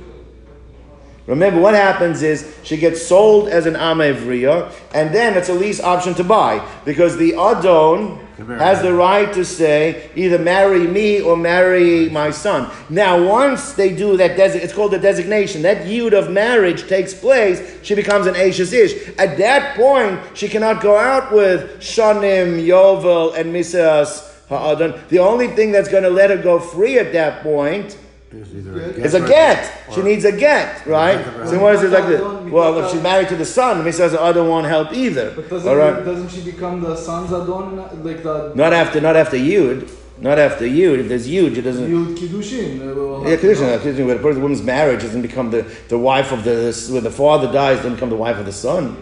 [1.31, 5.79] Remember, what happens is she gets sold as an Amevriya, and then it's a lease
[5.79, 8.19] option to buy because the Adon
[8.59, 12.69] has the right to say either marry me or marry my son.
[12.89, 15.61] Now, once they do that, desi- it's called the designation.
[15.61, 17.79] That yud of marriage takes place.
[17.81, 19.17] She becomes an Ashes Ish.
[19.17, 25.07] At that point, she cannot go out with Shanim, Yovel, and Misas Ha'adon.
[25.07, 27.97] The only thing that's going to let her go free at that point
[28.33, 29.91] It's a is a get.
[29.93, 31.15] She needs a get, right?
[31.37, 31.49] Right.
[31.49, 32.21] So what is it like this?
[32.51, 35.31] Well, if she's married to the son, he says the other won't help either.
[35.35, 36.03] But doesn't, All right.
[36.05, 37.75] doesn't she become the son's Adon?
[38.03, 39.89] Like the Not after, not after Yud.
[40.19, 40.99] Not after Yud.
[40.99, 41.89] If there's Yud, it doesn't.
[41.91, 42.79] Yud Kiddushin?
[42.89, 43.73] uh, will Yeah, have to Kedushin, go.
[43.73, 47.03] uh, Kedushin, when a person, woman's marriage doesn't become the, the wife of the, when
[47.03, 49.01] the father dies, doesn't become the wife of the son.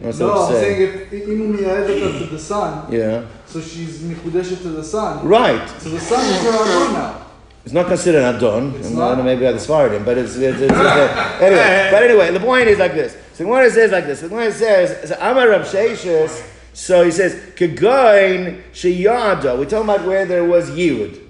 [0.00, 1.08] That's No, I'm I'm saying saying.
[1.10, 3.24] if Imu Miyaedet to the son, Yeah.
[3.46, 5.26] so she's Mikudeshet to the son.
[5.26, 5.68] Right.
[5.80, 7.25] So the son is her Adon now.
[7.66, 8.76] It's not considered an Adon.
[8.76, 9.04] It's and not?
[9.04, 10.72] I don't know, maybe I discarded him, but it's, it's, it's, it's
[11.42, 11.88] anyway.
[11.90, 13.16] But anyway, the point is like this.
[13.32, 17.10] So when it says like this, when it says so Amar Rav Sheshes, so he
[17.10, 19.58] says Kegoin Sheyada.
[19.58, 21.20] We're talking about where there was Yud.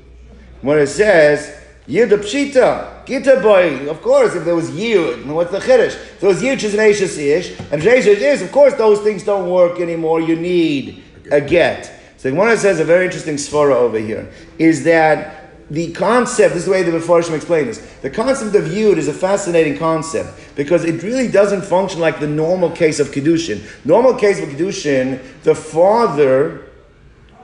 [0.61, 5.59] When it says Yud Pshita, Gita boy, of course, if there was Yud, what's the
[5.59, 6.21] Chiddush?
[6.21, 9.49] There was Yud, she's an Ashes Ish, and Ashes is, of course, those things don't
[9.49, 10.21] work anymore.
[10.21, 11.91] You need a get.
[12.19, 15.36] So the one it says a very interesting svara over here is that
[15.71, 19.09] the concept, this is the way the Mepharshim explain this, the concept of Yud is
[19.09, 23.63] a fascinating concept because it really doesn't function like the normal case of Kedushin.
[23.85, 26.67] Normal case of Kedushin, the father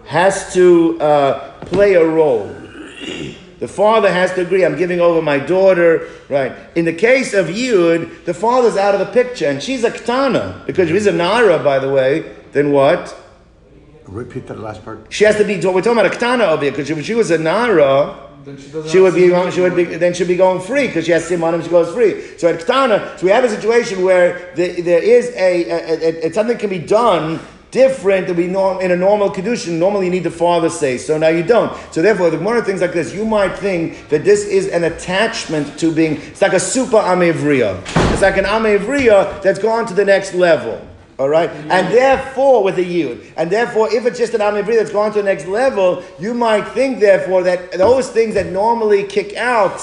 [0.06, 2.46] has to uh, play a role.
[3.58, 6.52] The father has to agree, I'm giving over my daughter, right?
[6.74, 10.66] In the case of Yud, the father's out of the picture, and she's a Ketana,
[10.66, 13.16] because if she's a Nara, by the way, then what?
[14.12, 15.06] Repeat that last part.
[15.08, 17.30] She has to be, we're talking about a Ketana over here, because if she was
[17.30, 20.60] a Nara, Then she she would be, Siman she would be, then she'd be going
[20.60, 21.62] free because she has simanim.
[21.62, 22.36] She goes free.
[22.38, 26.28] So at Ketana, so we have a situation where the, there is a, a, a,
[26.28, 29.78] a something can be done different than we norm in a normal kedushin.
[29.78, 30.98] Normally, you need the father say.
[30.98, 31.72] So now you don't.
[31.92, 35.78] So therefore, the more things like this, you might think that this is an attachment
[35.78, 36.16] to being.
[36.16, 37.80] It's like a super amevriya.
[38.12, 40.86] It's like an amevriya that's gone to the next level.
[41.22, 41.70] All right, mm-hmm.
[41.70, 43.20] and therefore with a yield.
[43.36, 46.66] and therefore if it's just an amivri that's gone to the next level, you might
[46.70, 49.80] think therefore that those things that normally kick out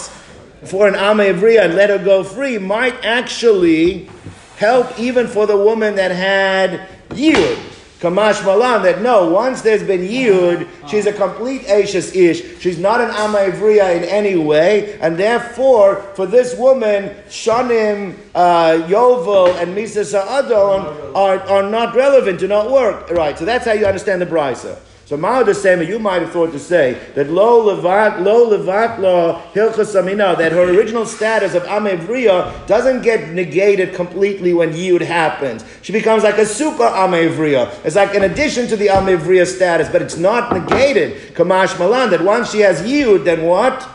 [0.65, 4.09] for an amivri and let her go free might actually
[4.57, 7.57] help even for the woman that had yud.
[7.99, 12.59] Kamash Malan, that no, once there's been Yud, she's a complete Ashes Ish.
[12.61, 19.53] She's not an Amaivriya in any way, and therefore, for this woman, Shanim, uh, Yovel,
[19.61, 23.09] and Misa Sa'adon are, are not relevant, do not work.
[23.09, 24.79] Right, so that's how you understand the Brisa.
[25.09, 28.99] So Mao the same, you might have thought to say that lo levat lo levat
[28.99, 35.01] lo hilchas amina that her original status of amevriya doesn't get negated completely when yud
[35.01, 35.65] happens.
[35.81, 37.73] She becomes like a super amevriya.
[37.83, 41.33] It's like an addition to the amevriya status, but it's not negated.
[41.33, 43.89] Kamash malan that once she has yud, then what?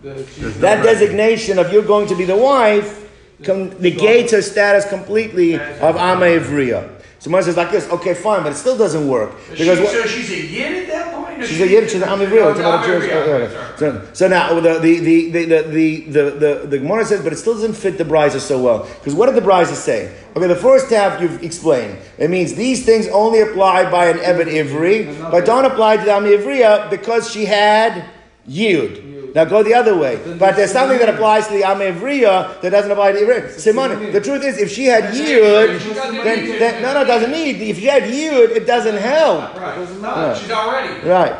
[0.00, 0.14] The-
[0.60, 3.06] That designation of you're going to be the wife
[3.44, 6.88] com- negates her status completely of amevriya.
[7.20, 9.92] So Moshe says like this, okay, fine, but it still doesn't work because she, what-
[9.92, 11.42] so she's a yin at that point?
[11.42, 12.50] or She's a yid, she's an Amivriya.
[12.52, 13.76] It's Oh, about a Jewish- Amivriya, uh.
[13.76, 17.36] So, so now the the the the the the, the, the Gemara says, but it
[17.36, 18.84] still doesn't fit the brisa so well.
[18.98, 20.14] Because what did the brisa say?
[20.36, 21.98] Okay, the first half you've explained.
[22.18, 26.10] It means these things only apply by an Ebed Ivri, but don't apply to the
[26.12, 28.04] Amivriya because she had
[28.48, 29.17] Yud.
[29.38, 30.16] Now go the other way.
[30.36, 33.50] But there's something that applies to the Amivriya that doesn't apply to the Ivri.
[33.50, 35.78] Simon, the truth is, if she had Yud,
[36.24, 37.62] then, then no, no, it doesn't need.
[37.62, 39.54] If she had Yud, it doesn't help.
[39.54, 39.76] Right.
[39.76, 40.40] Doesn't matter.
[40.40, 41.08] she's already.
[41.08, 41.36] Right.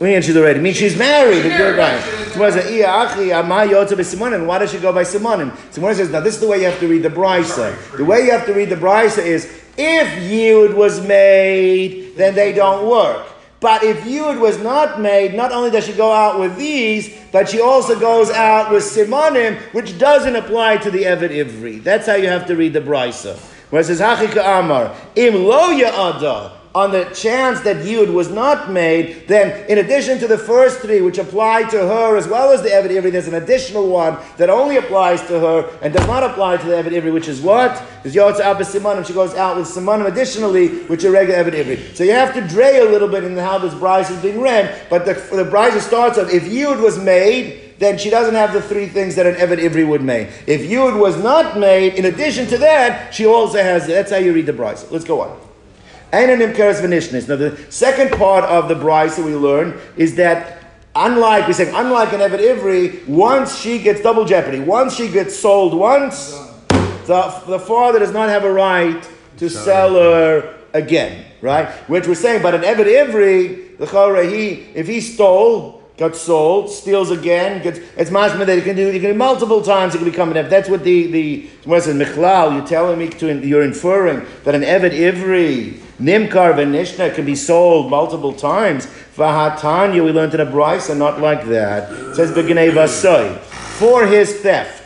[0.00, 0.60] I mean, she's already.
[0.60, 1.42] I mean, she's married.
[1.42, 2.00] But you're right.
[2.32, 5.50] Gemara says, "Iya achi, ama yotza b'simonim." Why does she go by simonim?
[5.74, 7.74] Gemara says, "Now this is the way you have to read the brisa.
[7.96, 9.46] The way you have to read the brisa is
[9.76, 13.26] if yud was made, then they don't work."
[13.60, 17.48] But if yud was not made, not only does she go out with these, but
[17.48, 21.82] she also goes out with simonim, which doesn't apply to the Eved Ivri.
[21.82, 23.38] That's how you have to read the brisa.
[23.68, 28.70] Where it says, "Hachika Amar im lo ya'ada." On the chance that Yud was not
[28.70, 32.62] made, then in addition to the first three, which apply to her as well as
[32.62, 36.22] the Eved Ivri, there's an additional one that only applies to her and does not
[36.22, 37.82] apply to the Eved Ivri, which is what?
[38.04, 39.04] Is Yotza Abba Simonim.
[39.04, 41.96] She goes out with Simonim additionally, which are regular Eved Ivri.
[41.96, 44.86] So you have to dray a little bit in how this Bryce is being read,
[44.88, 48.86] but the, the starts off, if Yud was made, then she doesn't have the three
[48.86, 50.28] things that an Eved Ivri would make.
[50.46, 53.92] If Yud was not made, in addition to that, she also has, it.
[53.92, 54.88] that's how you read the Bryce.
[54.92, 55.49] Let's go on.
[56.12, 57.28] Einanim keres v'nishnis.
[57.28, 60.62] Now the second part of the Braisa that we learn is that
[60.94, 65.38] unlike, we're saying, unlike an Eved Ivri, once she gets double jeopardy, once she gets
[65.38, 66.32] sold once,
[67.06, 71.68] the, the father does not have a right to sell her again, right?
[71.88, 76.70] Which we're saying, but an Eved Ivri, the Chorah, he, if he stole, got sold,
[76.70, 79.98] steals again, gets it's mashma that you can do you can do multiple times it
[79.98, 80.48] can become an Eved.
[80.48, 84.62] That's what the the what says Michlal, you're telling me to you're inferring that an
[84.62, 88.86] Eved Ivri, Nimkar Venishna can be sold multiple times.
[89.16, 91.92] Vahatanya, we learned in a Brisa, not like that.
[91.92, 93.36] It says Begnei Vasoi.
[93.36, 94.80] For his theft.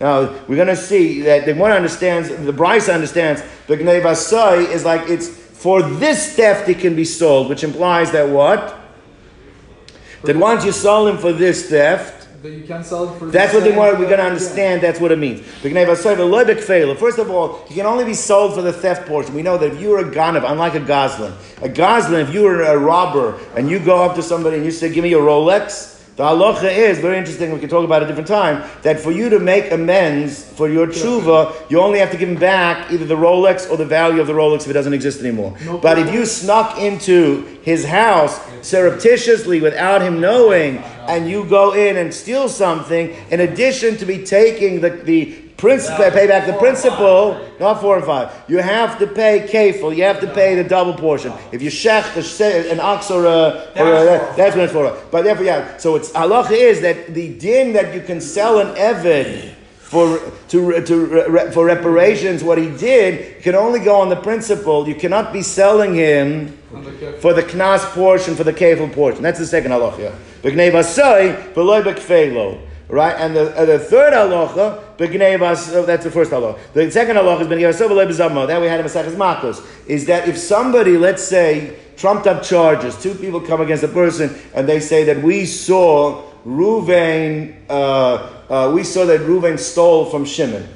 [0.00, 4.84] Now we're going to see that the one understands, the Braisa understands the Gnei is
[4.84, 8.78] like it's for this theft it can be sold, which implies that what?
[10.24, 13.52] That once you sell him for this theft, That you can sell it for that's
[13.52, 13.98] what they want.
[13.98, 14.80] We're going to understand.
[14.80, 15.40] That's what it means.
[15.62, 16.96] B'gnei vasai v'loy b'kfeila.
[16.96, 19.34] First of all, he can only be sold for the theft portion.
[19.34, 22.40] We know that if you were a ganav, unlike a gazlan, a gazlan, if you
[22.44, 25.22] were a robber and you go up to somebody and you say, "Give me your
[25.22, 27.50] Rolex," the halacha is very interesting.
[27.50, 28.62] We can talk about it a different time.
[28.82, 32.36] That for you to make amends for your tshuva, you only have to give him
[32.36, 35.56] back either the Rolex or the value of the Rolex if it doesn't exist anymore.
[35.64, 40.76] No but if you snuck into his house surreptitiously without him knowing,
[41.08, 46.10] and you go in and steal something, in addition to be taking the, the principal,
[46.10, 50.18] pay back the principal, not four and five, you have to pay kafel, you have
[50.20, 51.32] to pay the double portion.
[51.52, 54.96] If you shech an ox or a, or a that's when it's for.
[55.10, 58.74] But therefore, yeah, so it's halacha is that the din that you can sell an
[58.76, 59.54] eved
[59.90, 60.18] for
[60.48, 64.88] to, to for reparations, what he did can only go on the principle.
[64.88, 68.92] You cannot be selling him On the kef- for the knas portion, for the kefil
[68.92, 69.22] portion.
[69.22, 70.14] That's the second halacha.
[70.42, 72.69] B'gnei vasai, v'loy b'kfeilo.
[72.90, 73.14] Right?
[73.16, 76.58] And the, uh, the third halacha, oh, that's the first halacha.
[76.72, 78.48] The second halacha is v'loy b'zamo.
[78.48, 79.64] That we had in Maseches Makos.
[79.86, 84.34] Is that if somebody, let's say, trumped up charges, two people come against a person,
[84.54, 90.24] and they say that we saw Ruvain, uh, uh, we saw that Ruvain stole from
[90.24, 90.66] Shimon.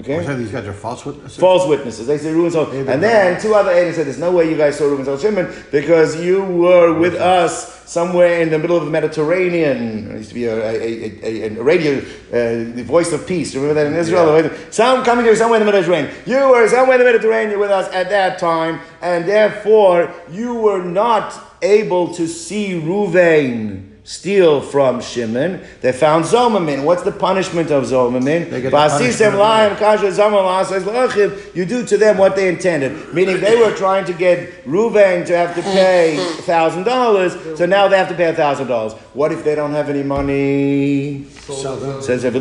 [0.00, 0.34] Okay?
[0.36, 1.38] These guys are false witnesses.
[1.38, 2.06] false witnesses.
[2.06, 2.74] They say Reuben sold.
[2.74, 5.52] And then two other agents said, "There's no way you guys saw Reuben sold Shimon
[5.70, 10.08] because you were with us somewhere in the middle of the Mediterranean.
[10.08, 13.54] There used to be a, a, a, a, radio, uh, the voice of peace.
[13.54, 14.50] Remember that in Israel?
[14.70, 16.14] Some coming to somewhere in the Mediterranean.
[16.26, 20.84] You were somewhere in the Mediterranean with us at that time, and therefore you were
[20.84, 25.60] not able to see Reuven." Steal from Shimon.
[25.82, 26.82] They found Zomamin.
[26.82, 28.48] What's the punishment of Zomamin?
[28.48, 32.16] They get the Vasisem punishment of Laim Kasha Zaman La'asas La'achiv, you do to them
[32.16, 33.12] what they intended.
[33.12, 37.86] Meaning they were trying to get Ruvain to have to pay thousand dollars, so now
[37.86, 38.94] they have to pay thousand dollars.
[39.12, 41.26] What if they don't have any money?
[41.28, 42.00] Sell them.
[42.00, 42.32] Says that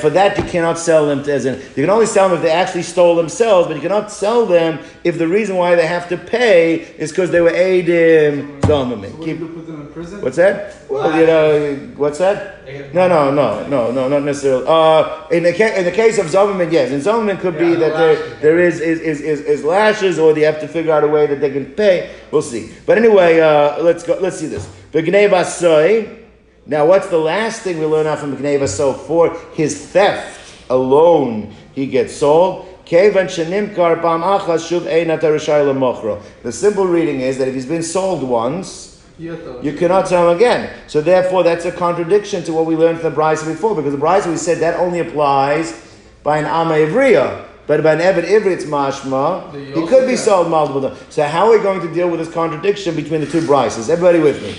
[0.00, 2.50] for that you cannot sell them as in you can only sell them if they
[2.50, 6.16] actually stole themselves, but you cannot sell them if the reason why they have to
[6.16, 9.61] pay is because they were Adim Zomamin.
[9.94, 10.22] What do Keep- you put them in prison?
[10.22, 10.90] What's that?
[10.90, 12.94] Well, you know, what's that?
[12.94, 14.64] No, no, no, no, no, not necessarily.
[14.66, 17.74] Uh, in the ca- in the case of Zolomon, yes, in Zolomon could be Yeah,
[17.76, 18.18] that lashes.
[18.40, 21.08] there, there is is, is, is is lashes, or they have to figure out a
[21.08, 22.10] way that they can pay.
[22.30, 22.70] We'll see.
[22.86, 24.18] But anyway, uh, let's go.
[24.20, 24.68] Let's see this.
[24.92, 26.18] Basoi.
[26.64, 28.96] Now, what's the last thing we learn out from B'gnei basoi?
[29.06, 30.38] For his theft
[30.70, 32.68] alone, he gets sold.
[32.84, 36.22] Kevan shenimkar pam achas shuv einat harishai lemochro.
[36.42, 38.91] The simple reading is that if he's been sold once.
[39.22, 40.72] You cannot sell them again.
[40.88, 43.98] So therefore, that's a contradiction to what we learned from the Brisa before, because the
[43.98, 47.46] Brisa we said that only applies by an Ama Ivriya.
[47.66, 49.54] But by an Eved Ivri, it's mashma.
[49.54, 50.98] He could be sold multiple times.
[51.10, 53.88] So how are we going to deal with this contradiction between the two Brisas?
[53.88, 54.56] Everybody with me?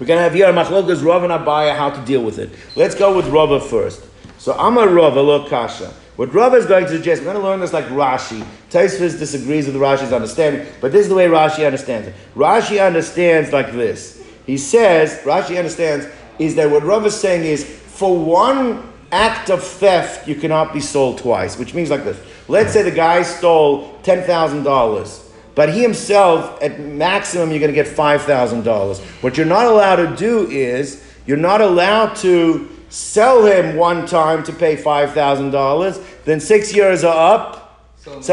[0.00, 2.50] We're going to have here Machlokas Rav and Abaya how to deal with it.
[2.74, 4.04] Let's go with Rava first.
[4.38, 5.92] So Amar Rava lo kasha.
[6.16, 8.44] What Rav is going to suggest, we're going to learn this like Rashi.
[8.70, 12.14] Tosfos disagrees with Rashi's understanding, but this is the way Rashi understands it.
[12.34, 14.24] Rashi understands like this.
[14.46, 16.06] He says, Rashi understands,
[16.38, 20.80] is that what Rav is saying is, for one act of theft, you cannot be
[20.80, 22.18] sold twice, which means like this.
[22.48, 25.22] Let's say the guy stole $10,000.
[25.54, 29.00] But he himself, at maximum, you're going to get $5,000.
[29.22, 34.42] What you're not allowed to do is, you're not allowed to sell him one time
[34.42, 37.66] to pay $5,000, then six years are up,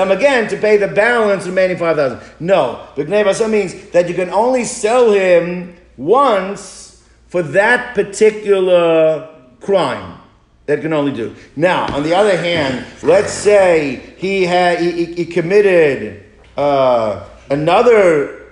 [0.04, 2.88] him again to pay the balance remaining 5000 No.
[2.96, 9.28] B'gnei means that you can only sell him once for that particular
[9.60, 10.20] crime.
[10.68, 11.36] That can only do.
[11.58, 16.24] Now, on the other hand, let's say he had he, he, he committed
[16.56, 18.46] uh, another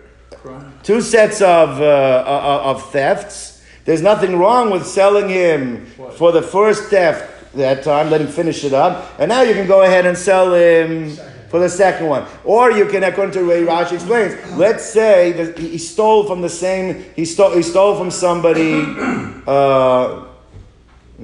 [0.83, 3.50] two sets of uh, of thefts.
[3.85, 5.85] There's nothing wrong with selling him
[6.17, 8.09] for the first theft that time.
[8.09, 11.15] Let him finish it up, and now you can go ahead and sell him
[11.49, 12.25] for the second one.
[12.43, 16.41] Or you can, according to the way Rashi explains, let's say that he stole from
[16.41, 17.05] the same.
[17.15, 17.55] He stole.
[17.55, 18.83] He stole from somebody.
[19.41, 20.30] Uh,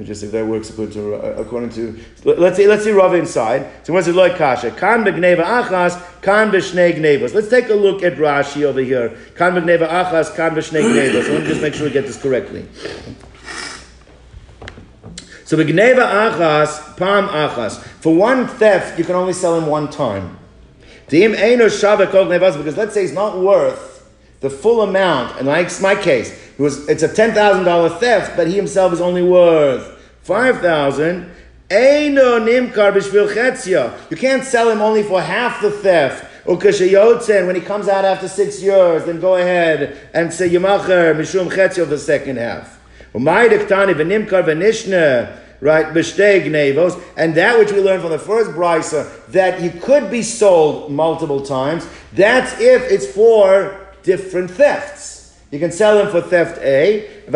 [0.06, 3.66] just if that works according to, uh, according to let's see let's see Rav inside.
[3.84, 4.72] So what's it like kasha?
[4.72, 7.34] Kan begneva achas, kan b'shnei gnevas.
[7.34, 9.18] Let's take a look at Rashi over here.
[9.36, 11.26] Kan begneva achas, kan b'shnei gnevas.
[11.26, 12.68] So let me just make sure we get this correctly.
[15.46, 17.80] So begneva achas, pam achas.
[17.80, 20.38] For one theft, you can only sell him one time.
[21.10, 23.98] Because let's say he's not worth
[24.42, 28.36] the full amount, and like my case, it was it's a ten thousand dollar theft,
[28.36, 29.86] but he himself is only worth
[30.24, 31.32] five thousand.
[31.70, 36.26] Eino nimkar b'shvil You can't sell him only for half the theft.
[36.46, 41.52] Ukashayotzen, when he comes out after six years, then go ahead and say Yamacher mishum
[41.52, 42.78] chetzio the second half.
[45.60, 45.88] Right?
[47.18, 51.42] and that which we learned from the first brisa that you could be sold multiple
[51.42, 51.88] times.
[52.14, 55.17] That's if it's for different thefts.
[55.52, 56.64] You can sell them for theft eh?
[56.64, 57.08] A.
[57.28, 57.34] And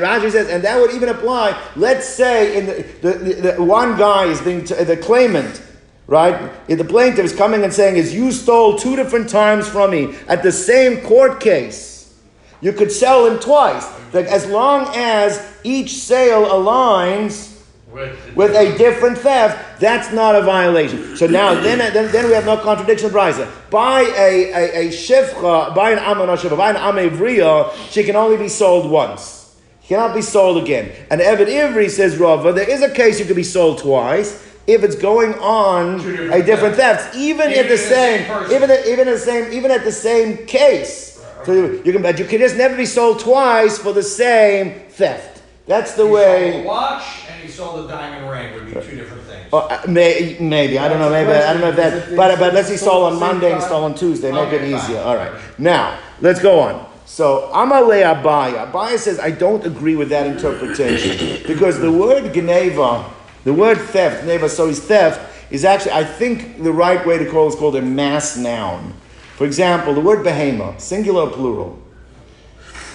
[0.00, 3.96] Rashi says, and that would even apply, let's say in the, the, the, the one
[3.96, 5.62] guy is being, t- the claimant,
[6.08, 6.50] right?
[6.66, 10.42] The plaintiff is coming and saying, is you stole two different times from me at
[10.42, 12.18] the same court case,
[12.60, 13.86] you could sell him twice.
[14.12, 17.49] Like as long as each sale aligns
[17.92, 21.16] with a different theft, that's not a violation.
[21.16, 23.50] So now, then, then, then we have no contradiction of Brisa.
[23.70, 28.48] By a, a, a shivcha, by an amon by an amevriya, she can only be
[28.48, 29.56] sold once.
[29.84, 30.92] Cannot be sold again.
[31.10, 34.84] And Evid Ivri says, Rava, there is a case you could be sold twice if
[34.84, 38.86] it's going on different a different theft, even, even at the same, same even at,
[38.86, 41.20] even at the same, even at the same case.
[41.38, 41.46] Right.
[41.46, 45.42] So you can, but you can just never be sold twice for the same theft.
[45.66, 46.64] That's the way.
[46.64, 49.52] watch sold a diamond ring would be two different things.
[49.52, 51.10] Uh, may, maybe I don't know.
[51.10, 52.16] Maybe I don't know if that.
[52.16, 54.32] But but let's say stole on Monday and stole on Tuesday.
[54.32, 55.00] Make it easier.
[55.00, 55.32] All right.
[55.58, 56.86] Now let's go on.
[57.04, 58.70] So Amalei Abaya.
[58.70, 63.04] Abaya says I don't agree with that interpretation because the word Geneva,
[63.44, 65.20] the word theft, Geneva, so is theft
[65.50, 68.94] is actually I think the right way to call it is called a mass noun.
[69.36, 71.78] For example, the word behema, singular plural.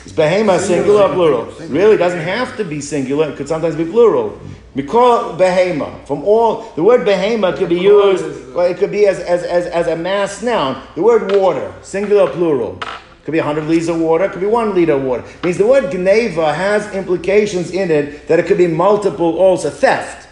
[0.06, 1.46] Is behema singular, plural?
[1.68, 3.32] Really, doesn't have to be singular.
[3.32, 4.40] It could sometimes be plural.
[4.76, 6.06] Mikol behema.
[6.06, 9.66] From all, the word behema could be used, well, it could be as, as, as,
[9.66, 10.86] as a mass noun.
[10.94, 12.80] The word water, singular, plural.
[13.24, 15.24] Could be 100 liters of water, could be 1 liter of water.
[15.44, 19.72] Means the word gneva has implications in it that it could be multiple also.
[19.72, 20.25] Theft.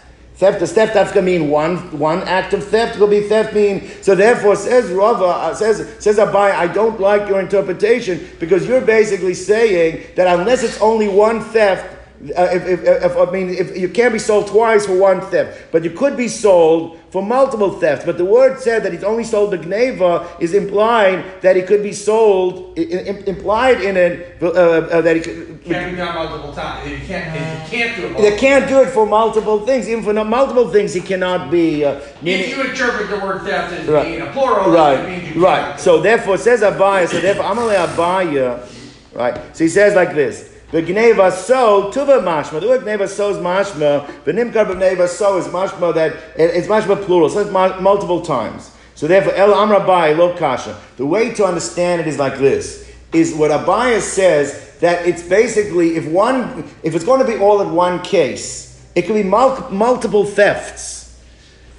[0.44, 3.54] Theft, the theft that's going to mean one, one act of theft will be theft
[3.54, 3.88] mean.
[4.02, 8.82] So therefore, says Rava, uh, says, says Abai, I don't like your interpretation because you're
[8.82, 13.88] basically saying that unless it's only one theft, if, if, if, I mean, if you
[13.88, 18.04] can't be sold twice for one theft, but you could be sold for multiple thefts.
[18.04, 21.82] But the word said that he's only sold the gneva is implying that he could
[21.82, 26.88] be sold, implied in it uh, uh, that he could, can't be done multiple times.
[26.88, 28.18] He can't, he can't do it.
[28.18, 29.88] They can't do it for multiple things.
[29.88, 31.84] Even for multiple things, he cannot be.
[31.84, 34.04] Uh, meaning, if you interpret the word theft as right.
[34.04, 35.78] being a plural, right, right.
[35.78, 37.06] So therefore, says Abaya.
[37.06, 38.70] So therefore, I'm Amalei Abaya.
[39.14, 39.56] Right.
[39.56, 40.53] So he says like this.
[40.82, 42.60] Gneva so tuva mashma.
[42.60, 44.24] The word gneva so is mashma.
[44.24, 47.28] The nimkar gneva so is mashma that it's mashma plural.
[47.28, 48.70] So it's multiple times.
[48.94, 50.80] So therefore, el amrabai lo kasha.
[50.96, 55.96] The way to understand it is like this: is what Abaya says that it's basically
[55.96, 59.70] if one if it's going to be all in one case, it can be mul-
[59.70, 61.22] multiple thefts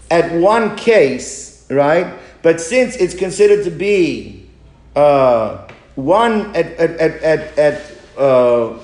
[0.09, 2.17] at one case, right?
[2.41, 4.49] But since it's considered to be
[4.95, 8.79] uh, one at at at at, at uh,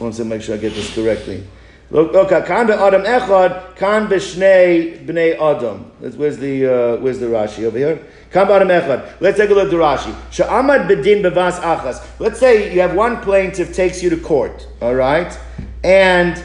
[0.00, 1.44] I want to make sure I get this correctly.
[1.90, 5.90] Look, okay, kan Adam echad, kan be shnei bnei Adam.
[6.16, 8.06] Where's the uh, where's the Rashi over here?
[8.30, 9.20] Kan Adam echad.
[9.20, 10.14] Let's take a look at the Rashi.
[10.30, 12.06] Sha'amad bedin bevas achas.
[12.20, 15.36] Let's say you have one plaintiff takes you to court, all right,
[15.82, 16.42] and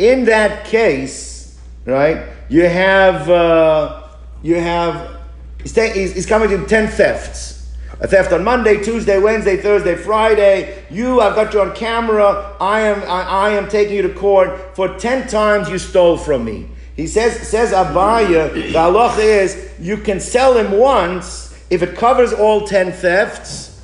[0.00, 4.08] in that case, right, you have uh,
[4.42, 5.20] you have
[5.62, 7.59] he's, ta- he's, he's coming to ten thefts.
[8.02, 10.84] A theft on Monday, Tuesday, Wednesday, Thursday, Friday.
[10.90, 12.56] You, I've got you on camera.
[12.58, 16.44] I am, I, I am taking you to court for ten times you stole from
[16.44, 16.68] me.
[16.96, 22.32] He says, says Abaya, the halacha is you can sell him once if it covers
[22.32, 23.82] all ten thefts.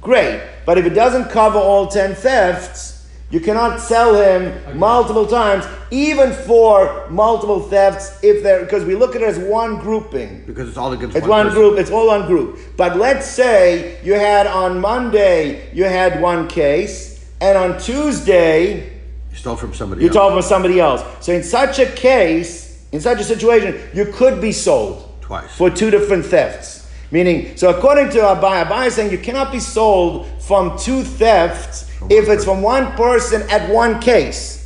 [0.00, 2.89] Great, but if it doesn't cover all ten thefts,
[3.30, 9.14] you cannot sell him multiple times, even for multiple thefts, if they're because we look
[9.14, 10.42] at it as one grouping.
[10.46, 12.58] Because it's all against It's one, one group, it's all one group.
[12.76, 18.98] But let's say you had on Monday, you had one case, and on Tuesday,
[19.30, 20.16] You stole from somebody you else.
[20.16, 21.02] told from somebody else.
[21.24, 25.54] So in such a case, in such a situation, you could be sold Twice.
[25.56, 26.88] for two different thefts.
[27.12, 31.89] Meaning, so according to Abai, Abai is saying you cannot be sold from two thefts
[32.08, 34.60] if it's from one person at one case.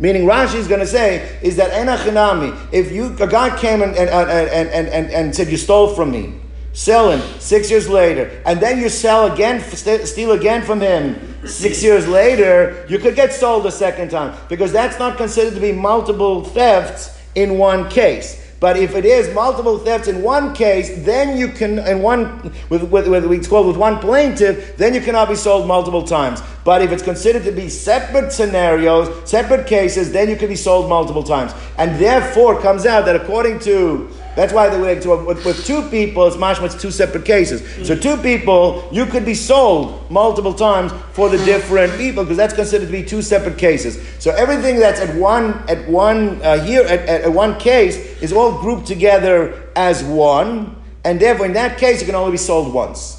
[0.00, 2.68] Meaning Rashi is going to say is that enachinami.
[2.72, 6.12] If you a guy came and and, and, and, and, and said you stole from
[6.12, 6.34] me,
[6.72, 11.82] sell him six years later, and then you sell again, steal again from him six
[11.82, 15.72] years later, you could get sold a second time because that's not considered to be
[15.72, 18.44] multiple thefts in one case.
[18.60, 22.82] But if it is multiple thefts in one case, then you can in one with
[22.90, 26.40] with, with it's called with one plaintiff, then you cannot be sold multiple times.
[26.68, 30.86] But if it's considered to be separate scenarios, separate cases, then you can be sold
[30.86, 31.54] multiple times.
[31.78, 35.80] And therefore comes out that according to that's why they went to with, with two
[35.88, 37.62] people, it's mashma, it's two separate cases.
[37.88, 42.52] So two people, you could be sold multiple times for the different people because that's
[42.52, 43.98] considered to be two separate cases.
[44.18, 48.30] So everything that's at one at one uh, here at, at, at one case is
[48.30, 52.74] all grouped together as one, and therefore in that case you can only be sold
[52.74, 53.17] once.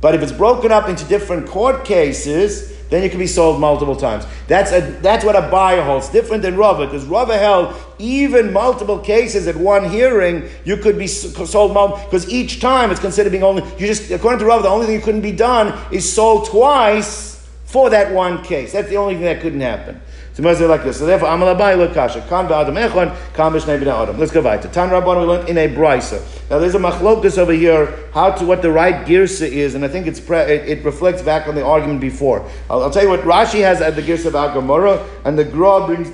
[0.00, 3.94] But if it's broken up into different court cases, then you can be sold multiple
[3.94, 4.26] times.
[4.48, 6.08] That's a, that's what Abaya holds.
[6.08, 11.06] Different than Rava, because Rava held even multiple cases at one hearing, you could be
[11.06, 14.68] sold multiple, because each time it's considered being only, you just, according to Rava, the
[14.68, 18.72] only thing you couldn't be done is sold twice for that one case.
[18.72, 20.00] That's the only thing that couldn't happen.
[20.40, 20.98] So Moses like this.
[20.98, 22.22] So therefore, Amal Abai look kasha.
[22.22, 24.18] Ba'adam echon, kan b'shnei b'nei adam.
[24.18, 25.20] Let's go back to Tan Rabban.
[25.20, 26.22] We learned in a brisa.
[26.48, 28.08] Now there's a machlokus over here.
[28.14, 31.20] How to what the right girsa is, and I think it's pre, it, it reflects
[31.20, 32.48] back on the argument before.
[32.70, 35.86] I'll, I'll tell you what Rashi has at the girsa of Agamora, and the Gra
[35.86, 36.10] brings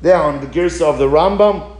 [0.00, 1.76] down the girsa of the Rambam,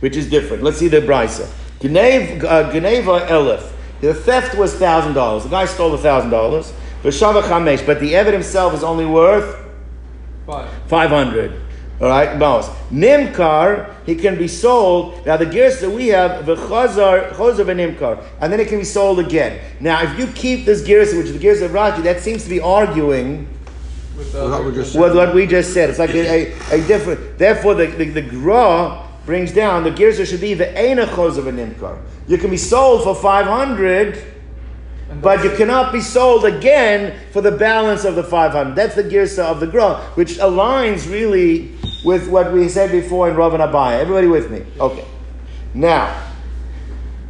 [0.00, 0.64] which is different.
[0.64, 1.48] Let's see the brisa.
[1.78, 3.72] Gnev, uh, elef.
[4.00, 5.44] The theft was thousand dollars.
[5.44, 6.72] The guy stole a thousand dollars.
[7.02, 9.59] But Chamesh, but the evidence himself is only worth.
[10.46, 11.52] 500.
[12.00, 12.64] All right, bones.
[12.90, 15.26] Nimkar, he can be sold.
[15.26, 18.84] Now the girsa that we have, the chazar, chazar v'nimkar, and then it can be
[18.84, 19.60] sold again.
[19.80, 22.48] Now, if you keep this girsa, which is the girsa of Rashi, that seems to
[22.48, 23.46] be arguing
[24.16, 25.90] With, Well, that uh, would just- with what we just said.
[25.90, 27.38] It's like a, a, a different.
[27.38, 31.98] Therefore, the the, the gra brings down the girsa should be the ena chazar v'nimkar.
[32.26, 34.16] You can be sold for 500.
[34.16, 34.24] and
[35.20, 38.76] But you cannot be sold again for the balance of the 500.
[38.76, 41.72] That's the girsa of the Gra, which aligns really
[42.04, 43.98] with what we said before in Rav and Abaya.
[43.98, 44.64] Everybody with me?
[44.78, 45.04] Okay.
[45.74, 46.16] Now,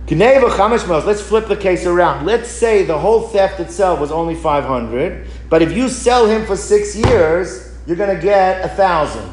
[0.06, 2.26] let's flip the case around.
[2.26, 6.56] Let's say the whole theft itself was only 500, but if you sell him for
[6.56, 9.32] six years, you're going to get a thousand.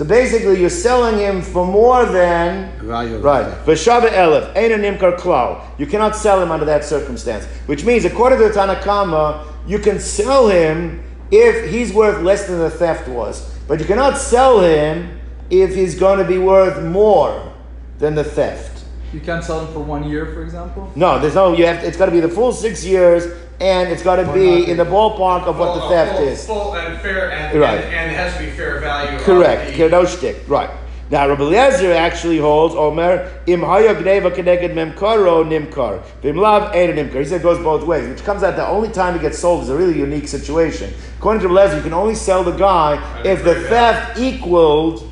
[0.00, 3.44] So basically, you're selling him for more than Value of right.
[3.44, 3.66] theft.
[3.66, 5.62] V'shava elef ein imkar klal.
[5.76, 10.00] You cannot sell him under that circumstance, which means, according to the Tanakama, you can
[10.00, 15.20] sell him if he's worth less than the theft was, but you cannot sell him
[15.50, 17.52] if he's going to be worth more
[17.98, 18.86] than the theft.
[19.12, 20.90] you can't sell them for one year, for example.
[20.96, 21.52] No, there's no.
[21.52, 21.84] You have.
[21.84, 24.84] It's got to be the full six years, and it's got to be in the
[24.84, 26.46] ballpark of what the theft full, is.
[26.46, 27.84] Full and fair, and, Right.
[27.84, 29.18] and, and it has to be fair value.
[29.18, 29.78] Correct.
[29.78, 30.48] No shtick.
[30.48, 30.70] Right.
[31.10, 36.94] Now, Rabbi Eliezer actually holds Omer im haya gneva keneged memkaro nimkar vim lav ein
[36.94, 37.16] nimkar.
[37.18, 39.64] He said it goes both ways, which comes out the only time it gets sold
[39.64, 40.94] is a really unique situation.
[41.18, 45.10] According to Rabbi Eliezer, you can only sell the guy if the theft equaled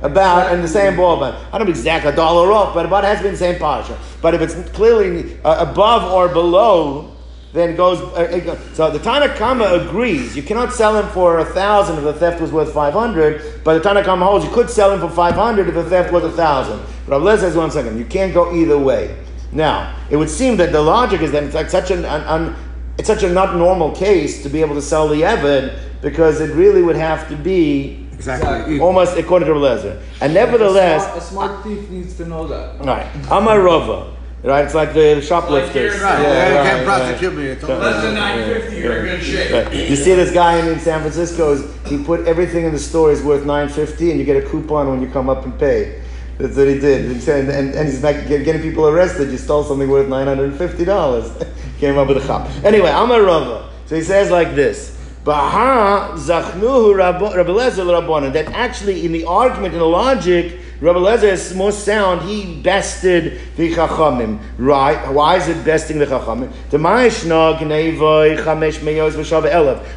[0.00, 1.34] about in the same ballpark.
[1.52, 3.38] I don't know exactly a dollar off, but about it has to be in the
[3.38, 3.98] same parsha.
[4.22, 7.17] But if it's clearly uh, above or below,
[7.52, 8.00] then goes.
[8.16, 8.58] Uh, it goes.
[8.74, 10.36] So the Tanakama agrees.
[10.36, 13.62] You cannot sell him for a thousand if the theft was worth five hundred.
[13.64, 16.24] But the Tanakama holds you could sell him for five hundred if the theft was
[16.24, 16.80] a thousand.
[17.06, 17.98] Rabbi Lezer says one second.
[17.98, 19.16] You can't go either way.
[19.52, 22.56] Now it would seem that the logic is that it's like such an, an, an
[22.98, 26.54] it's such a not normal case to be able to sell the Evid because it
[26.54, 28.80] really would have to be Exactly.
[28.80, 30.02] Almost according to Rabbi Lezer.
[30.20, 32.84] And A nevertheless, smart, a smart thief needs to know that.
[32.84, 34.12] right, Amar Rava,
[34.42, 34.64] right?
[34.64, 36.00] It's like the shoplifters.
[36.00, 37.34] Right, Right, Yeah, you right, can't right.
[37.34, 37.46] me.
[37.46, 39.90] It's Less than 950, you're in good shape.
[39.90, 43.22] You see this guy in, in San Francisco, he put everything in the store is
[43.22, 46.02] worth nine fifty, and you get a coupon when you come up and pay.
[46.38, 47.10] That's what he did.
[47.12, 49.30] He said, and, and he's like get, getting people arrested.
[49.30, 51.30] You stole something worth nine hundred and fifty dollars.
[51.80, 52.48] Came up with a chop.
[52.64, 53.70] Anyway, Amar Rava.
[53.86, 54.96] So he says like this.
[55.24, 58.32] Baha zachnuhu Rabbi Lezer Rabbanan.
[58.32, 62.22] That actually, in the argument, in the logic, Rabbi Lezer is more sound.
[62.28, 64.38] He bested the Chachamim.
[64.58, 65.12] Right?
[65.12, 66.52] Why is it besting the Chachamim?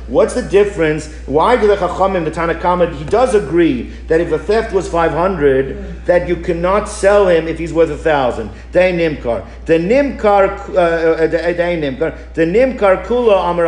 [0.08, 1.08] What's the difference?
[1.28, 6.06] Why do the Chachamim, the Tanakhama, he does agree that if the theft was 500,
[6.06, 8.50] that you cannot sell him if he's worth a thousand.
[8.72, 9.46] Day nimkar.
[9.66, 12.34] The nimkar, uh, uh, nimkar.
[12.34, 13.68] The nimkar kula amar.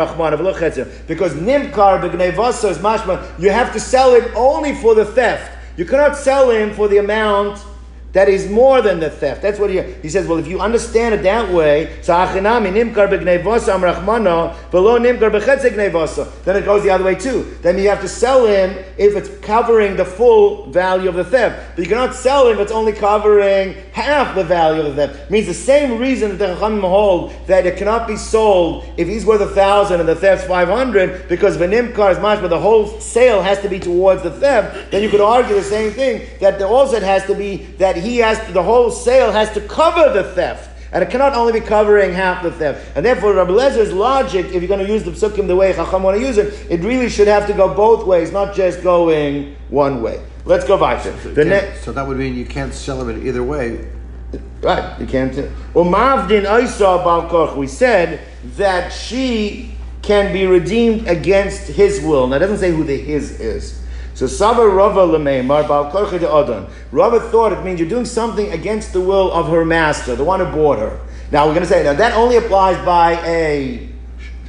[1.06, 3.40] Because nimkar b'gnevasa is mashma.
[3.40, 5.53] You have to sell it only for the theft.
[5.76, 7.58] You cannot sell him for the amount
[8.14, 9.42] that is more than the theft.
[9.42, 10.26] That's what he, he says.
[10.26, 12.00] Well, if you understand it that way.
[16.44, 17.56] Then it goes the other way too.
[17.60, 21.74] Then you have to sell him if it's covering the full value of the theft.
[21.74, 25.24] But you cannot sell him if it's only covering half the value of the theft.
[25.24, 29.08] It means the same reason that the Chachamim hold that it cannot be sold if
[29.08, 32.60] he's worth a thousand and the theft's five hundred because v'nimkar is much, but the
[32.60, 34.92] whole sale has to be towards the theft.
[34.92, 38.18] Then you could argue the same thing that the, it has to be that he
[38.18, 40.70] has to, the whole sale has to cover the theft.
[40.92, 42.92] And it cannot only be covering half the theft.
[42.96, 46.04] And therefore, Rabbi Lezer's logic, if you're going to use the psukim the way Chacham
[46.04, 49.56] want to use it, it really should have to go both ways, not just going
[49.70, 50.22] one way.
[50.44, 51.10] Let's go weiter.
[51.10, 53.88] The Can't- next, so that would mean you can't sell in either way.
[54.62, 55.00] right?
[55.00, 55.34] You can't.
[55.74, 57.56] Well, Mavdin Isa Balkoch.
[57.56, 58.20] We said
[58.56, 62.26] that she can be redeemed against his will.
[62.28, 63.80] Now, it doesn't say who the his is.
[64.14, 66.70] So Saba Rava Lameimar Balkoch de.
[66.92, 70.40] Rava thought it means you're doing something against the will of her master, the one
[70.40, 71.00] who bought her.
[71.32, 73.88] Now we're going to say now that only applies by a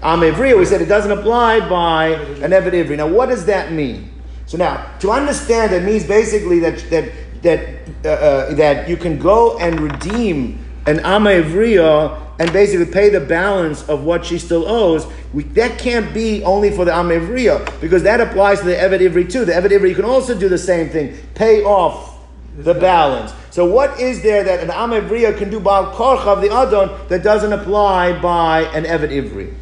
[0.04, 0.58] Am Ivri.
[0.58, 2.98] We said it doesn't apply by an Eved Ivri.
[2.98, 4.12] Now, what does that mean?
[4.46, 7.12] So now, to understand, it means basically that that
[7.42, 7.70] that
[8.06, 13.20] uh, uh, that you can go and redeem an Ama Ivriya and basically pay the
[13.22, 15.06] balance of what she still owes.
[15.34, 19.00] We, that can't be only for the Ama Ivriya because that applies to the Evet
[19.00, 19.46] Ivri too.
[19.46, 22.20] The Evet Ivri, you can also do the same thing, pay off
[22.58, 23.34] the balance.
[23.50, 27.08] So what is there that an Am Ivriya can do Baal Korcha of the Adon
[27.08, 29.54] that doesn't apply by an Evet Ivri?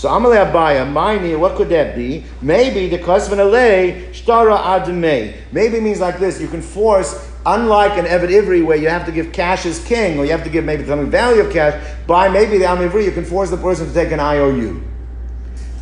[0.00, 2.24] So Amalei Abaya, Maini, what could that be?
[2.40, 5.36] Maybe the Kasvan Alei, Shtara Admei.
[5.52, 9.06] Maybe it means like this, you can force, unlike an Evet Ivri where you have
[9.06, 11.74] to give cash as king, or you have to give maybe some value of cash,
[12.06, 14.82] by maybe the Am Ivri, you can force the person to take an IOU.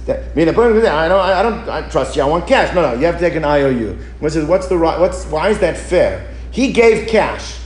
[0.06, 2.22] That, I mean, the person says, I don't, I don't I trust you.
[2.22, 2.74] I want cash.
[2.74, 3.98] No, no, you have to take an IOU.
[4.20, 4.98] One says, what's the right?
[4.98, 6.34] What's why is that fair?
[6.50, 7.58] He gave cash,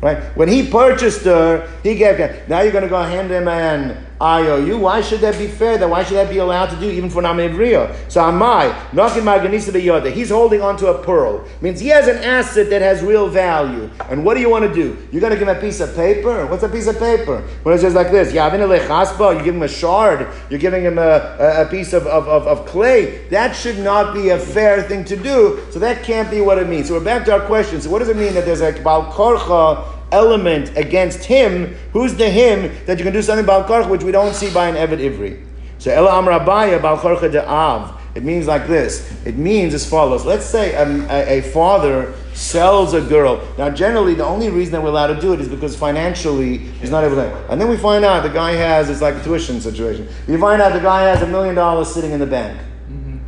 [0.00, 0.18] right?
[0.36, 2.48] When he purchased her, he gave cash.
[2.48, 4.78] Now you're going to go hand him an IOU.
[4.78, 5.78] Why should that be fair?
[5.78, 8.10] That why should that be allowed to do even for Namivriya?
[8.10, 11.44] So Amai, Nakin Marganisa Beyoda, he's holding onto a pearl.
[11.60, 13.90] Means he has an asset that has real value.
[14.08, 14.96] And what do you want to do?
[15.12, 16.46] You're going to give him a piece of paper?
[16.46, 17.42] What's a piece of paper?
[17.62, 21.62] When it says like this, you give him a shard, you're giving him a, a,
[21.62, 23.28] a piece of, of, of, of clay.
[23.28, 25.64] That should not be a fair thing to do.
[25.70, 26.88] So that can't be what it means.
[26.88, 27.80] So we're back to our question.
[27.80, 32.28] So what does it mean that there's a Baal Korcha element against him, who's the
[32.28, 34.98] him that you can do something about karch which we don't see by an Evet
[34.98, 35.44] Ivri.
[35.78, 37.94] So Ela Amrabaya Karcha de Av.
[38.14, 39.08] It means like this.
[39.24, 40.24] It means as follows.
[40.24, 43.46] Let's say a, a father sells a girl.
[43.56, 46.90] Now, generally, the only reason that we're allowed to do it is because financially he's
[46.90, 47.32] not able to.
[47.48, 50.08] And then we find out the guy has it's like a tuition situation.
[50.26, 52.58] You find out the guy has a million dollars sitting in the bank.
[52.90, 53.18] Mm-hmm.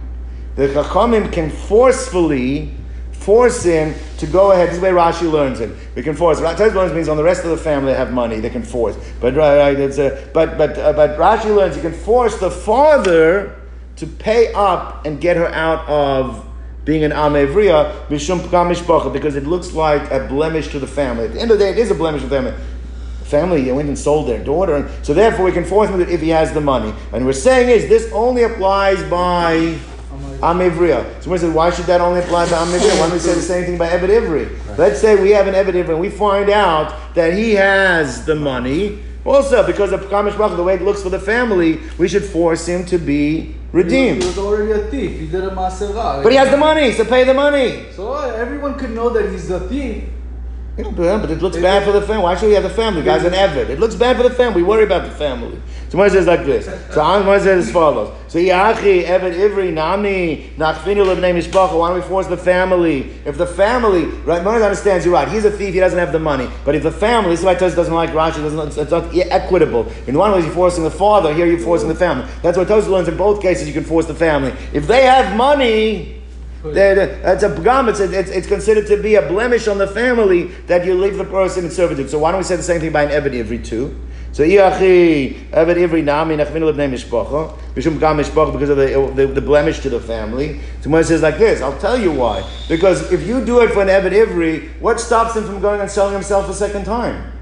[0.57, 2.72] The Chachamim can forcefully
[3.21, 4.68] force him to go ahead.
[4.68, 5.71] This is the way Rashi learns it.
[5.95, 6.41] We can force.
[6.41, 8.41] Rashi learns means on the rest of the family have money.
[8.41, 8.97] They can force.
[9.21, 13.57] But right, it's a, but but uh, but Rashi learns you can force the father
[13.97, 16.47] to pay up and get her out of
[16.85, 21.27] being an mishpacha because it looks like a blemish to the family.
[21.27, 22.55] At the end of the day, it is a blemish to the family.
[23.25, 26.31] Family went and sold their daughter, and so therefore we can force him if he
[26.31, 26.93] has the money.
[27.12, 29.79] And we're saying is this only applies by
[30.41, 31.23] Amivriya.
[31.23, 32.99] So we said, why should that only apply to Amivriya?
[32.99, 34.79] Why don't we say the same thing by Ebed Ivri?
[34.79, 38.35] Let's say we have an Ebed Ivri and we find out that he has the
[38.35, 39.01] money.
[39.25, 42.66] Also, because of Pekam Mishpach, the way it looks for the family, we should force
[42.66, 44.23] him to be redeemed.
[44.23, 45.21] He was already a thief.
[45.21, 46.23] He did a maserah.
[46.23, 47.85] But he has the money, so pay the money.
[47.93, 50.05] So uh, everyone could know that he's a thief.
[50.83, 52.22] But it looks bad for the family.
[52.22, 53.03] Why should we have the family?
[53.03, 53.68] Guy's an Evid.
[53.68, 54.62] It looks bad for the family.
[54.62, 55.61] We worry about the family.
[55.89, 56.66] So Moshe says like this.
[56.66, 58.16] So Moshe says as follows.
[58.28, 61.76] So Yachi, Evid Ivri, Nami, Nachfinu Lebnei Mishpacha.
[61.76, 63.11] Why don't we force the family?
[63.24, 65.28] If the family, right, Moshe understands you're right.
[65.28, 66.49] He's a thief, he doesn't have the money.
[66.64, 69.91] But if the family, this is why Tosis doesn't like Rashi, doesn't, it's, not equitable.
[70.07, 72.28] In one way, you're forcing the father, here you're forcing the family.
[72.43, 74.55] That's what Tosis learns in both cases, you can force the family.
[74.72, 76.20] If they have money,
[76.62, 77.88] That's a pgam.
[77.88, 81.24] It's, it's, it's considered to be a blemish on the family that you leave the
[81.24, 82.11] person in servitude.
[82.11, 83.98] So why don't we say the same thing by an Eved Ivri too?
[84.32, 89.90] So Iachi Eved Ivri Nami Nachminu Lebnei Mishpacha because of the, the, the blemish to
[89.90, 90.61] the family.
[90.82, 92.48] So when it says like this, I'll tell you why.
[92.68, 95.90] Because if you do it for an Eved Ivri, what stops him from going and
[95.90, 97.32] selling himself a second time?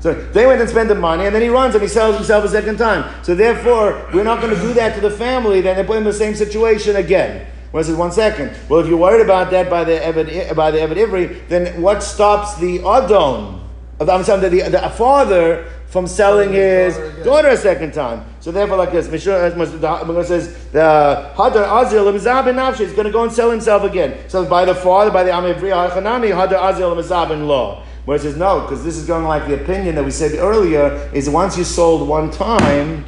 [0.00, 2.44] So they went and spent the money, and then he runs and he sells himself
[2.44, 3.12] a second time.
[3.24, 5.62] So therefore, we're not going to do that to the family.
[5.62, 7.46] Then they put him in the same situation again.
[7.72, 8.56] Well, says one second.
[8.68, 12.02] Well, if you're worried about that by the Eved, by the Eved Ivri, then what
[12.02, 13.62] stops the Adon?
[14.00, 18.24] I'm sorry, the, the, the father from selling his daughter daughter a second time.
[18.40, 23.10] So therefore, like this, Mishra says the Hadar Azil Mizab in Nafshi is going to
[23.12, 24.28] go and sell himself again.
[24.28, 27.82] So by the father, by the Amivri Hachanami, Hadar Azil Mizab in law.
[28.04, 31.10] Where it says no, because this is going like the opinion that we said earlier
[31.12, 33.04] is once you sold one time.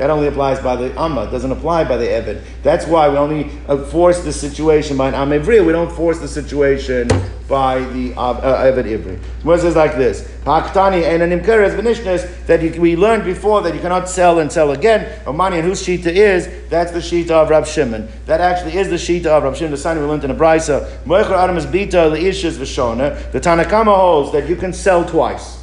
[0.00, 2.42] That only applies by the Amma, it doesn't apply by the Evid.
[2.62, 6.18] That's why we only uh, force the situation by an Am Ivri, we don't force
[6.18, 7.06] the situation
[7.46, 9.18] by the uh, Evid Ivri.
[9.44, 13.74] It says like this Haktani and an Imkeres Benishnas that you, we learned before that
[13.74, 15.22] you cannot sell and sell again.
[15.26, 18.08] Omani and whose Shita is, that's the Shita of Rab Shimon.
[18.24, 20.90] That actually is the Shita of Rab Shimon, the sign we learned in the Brisa.
[21.04, 23.30] Moicher Adam is Bita, Leishas Vishona.
[23.32, 25.59] The Tanakama holds that you can sell twice.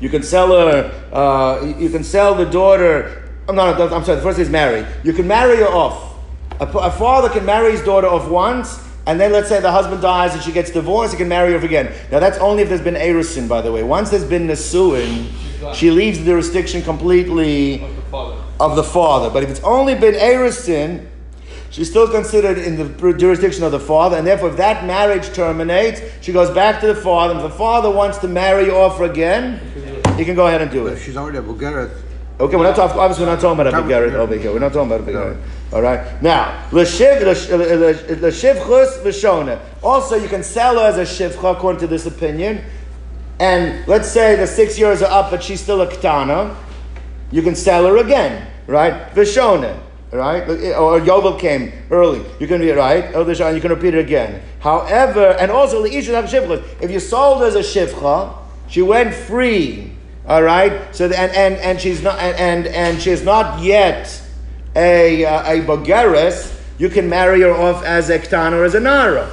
[0.00, 0.90] You can sell her.
[1.12, 3.28] Uh, you can sell the daughter.
[3.48, 3.80] I'm not.
[3.80, 4.16] I'm sorry.
[4.16, 4.86] The first is married.
[5.04, 6.14] You can marry her off.
[6.60, 10.02] A, a father can marry his daughter off once, and then let's say the husband
[10.02, 11.12] dies and she gets divorced.
[11.12, 11.92] He can marry her off again.
[12.10, 13.82] Now that's only if there's been erusin, by the way.
[13.82, 15.26] Once there's been nisuin,
[15.74, 18.36] she leaves the jurisdiction completely Of the father.
[18.60, 19.30] of the father.
[19.30, 21.06] But if it's only been erusin,
[21.70, 26.02] she's still considered in the jurisdiction of the father, and therefore, if that marriage terminates,
[26.20, 27.34] she goes back to the father.
[27.34, 29.60] And if the father wants to marry her off again,
[30.20, 30.98] he can go ahead and do it.
[30.98, 31.90] she's already a Bulgaria,
[32.40, 32.98] Okay, we're not talking.
[32.98, 34.50] Obviously, we're not talking about a Begarit over here.
[34.50, 35.38] We're not talking about a Begarit.
[35.74, 36.22] All right.
[36.22, 39.60] Now, l'shiv l'shivchus v'shona.
[39.82, 42.64] Also, you can sell her as a shivcha according to this opinion.
[43.40, 46.56] And let's say the six years are up, but she's still a ketana.
[47.30, 49.12] You can sell her again, right?
[49.12, 49.78] V'shona.
[50.10, 50.42] Right?
[50.48, 52.24] Or Yovel came early.
[52.40, 53.14] You can be right.
[53.14, 54.42] Oh, the Shana, you can repeat it again.
[54.58, 56.64] However, and also the issue of shivcha.
[56.80, 58.34] If you sold her as a shivcha,
[58.66, 59.92] she went free.
[60.26, 60.94] All right.
[60.94, 64.22] So the, and, and and she's not and and, and she's not yet
[64.76, 66.56] a uh, a bogeres.
[66.78, 69.30] You can marry her off as a ktan or as a nara.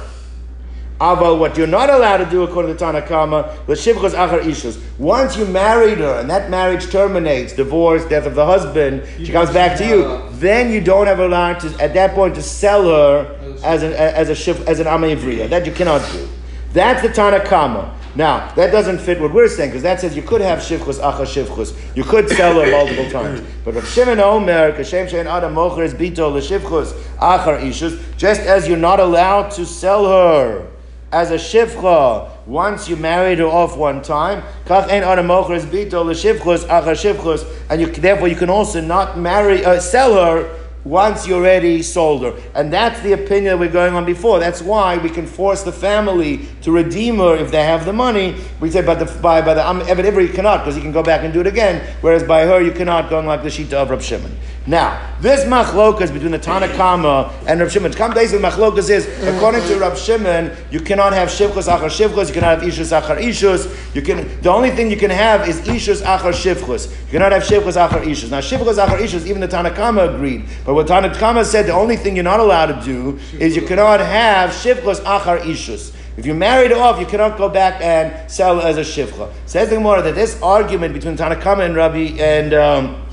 [1.00, 4.82] Aval, what you're not allowed to do according to Tanakama, the shivchas achar ishus.
[4.98, 9.50] Once you married her and that marriage terminates, divorce, death of the husband, she comes
[9.50, 10.20] back to you.
[10.38, 14.28] Then you don't have allowed to at that point to sell her as an as
[14.28, 15.48] a shiv, as an amavriya.
[15.48, 16.28] That you cannot do.
[16.72, 17.94] That's the Tanakama.
[18.18, 21.24] Now that doesn't fit what we're saying because that says you could have shivchus achar
[21.24, 21.72] shivchus.
[21.94, 23.40] You could sell her multiple times.
[23.64, 27.96] But Rav Shimon Omer, kashem shein adam mocher is bito l'shivchus achar ishus.
[28.16, 30.68] Just as you're not allowed to sell her
[31.12, 34.42] as a shivcha once you married her off one time.
[34.64, 38.80] Kach ein adam mocher is bito l'shivchus achar shivchus, and you therefore you can also
[38.80, 40.58] not marry uh, sell her
[40.88, 42.34] once you already sold her.
[42.54, 44.38] And that's the opinion that we're going on before.
[44.38, 48.36] That's why we can force the family to redeem her if they have the money.
[48.60, 50.92] We say, but the, by, by the um, Evan Ivri you cannot, because he can
[50.92, 53.74] go back and do it again, whereas by her you cannot, going like the Shita
[53.74, 54.34] of Rab Shimon.
[54.66, 59.62] Now, this machlokas between the Tanakama and Rab Shimon, come days the machlokas is, according
[59.62, 63.94] to Rab Shimon, you cannot have shivchus achar shivchus, you cannot have ishus achar ishus,
[63.94, 66.90] you can, the only thing you can have is ishus achar shivchus.
[67.06, 68.30] You cannot have shivchus achar ishus.
[68.30, 72.14] Now, shivchus achar ishus, even the Tanakama agreed, but what Tanakama said, the only thing
[72.14, 75.92] you're not allowed to do is you cannot have shivchus achar ishus.
[76.16, 79.32] If you married off, you cannot go back and sell as a shivcha.
[79.46, 83.04] Says the Gemara that this argument between Tanakama and Rabbi and um,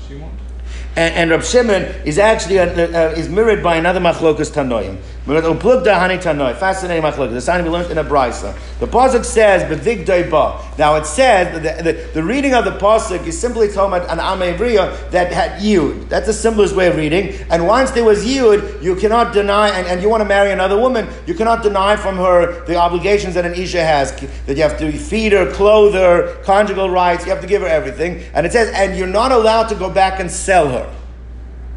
[0.96, 4.98] and, and Rab Shimon is actually uh, uh, is mirrored by another machlokas tanoim.
[5.26, 7.32] Fascinating machlokas.
[7.32, 8.56] The sign we learned in a brisa.
[8.78, 13.26] The pasuk says "Bevigdei ba." Now it says the, the, the reading of the pasuk
[13.26, 16.08] is simply talking about an amevriya that had yud.
[16.08, 17.34] That's the simplest way of reading.
[17.50, 19.70] And once there was yud, you cannot deny.
[19.70, 23.34] And, and you want to marry another woman, you cannot deny from her the obligations
[23.34, 24.12] that an isha has.
[24.46, 27.24] That you have to feed her, clothe her, conjugal rights.
[27.24, 28.22] You have to give her everything.
[28.32, 30.88] And it says, and you're not allowed to go back and sell her.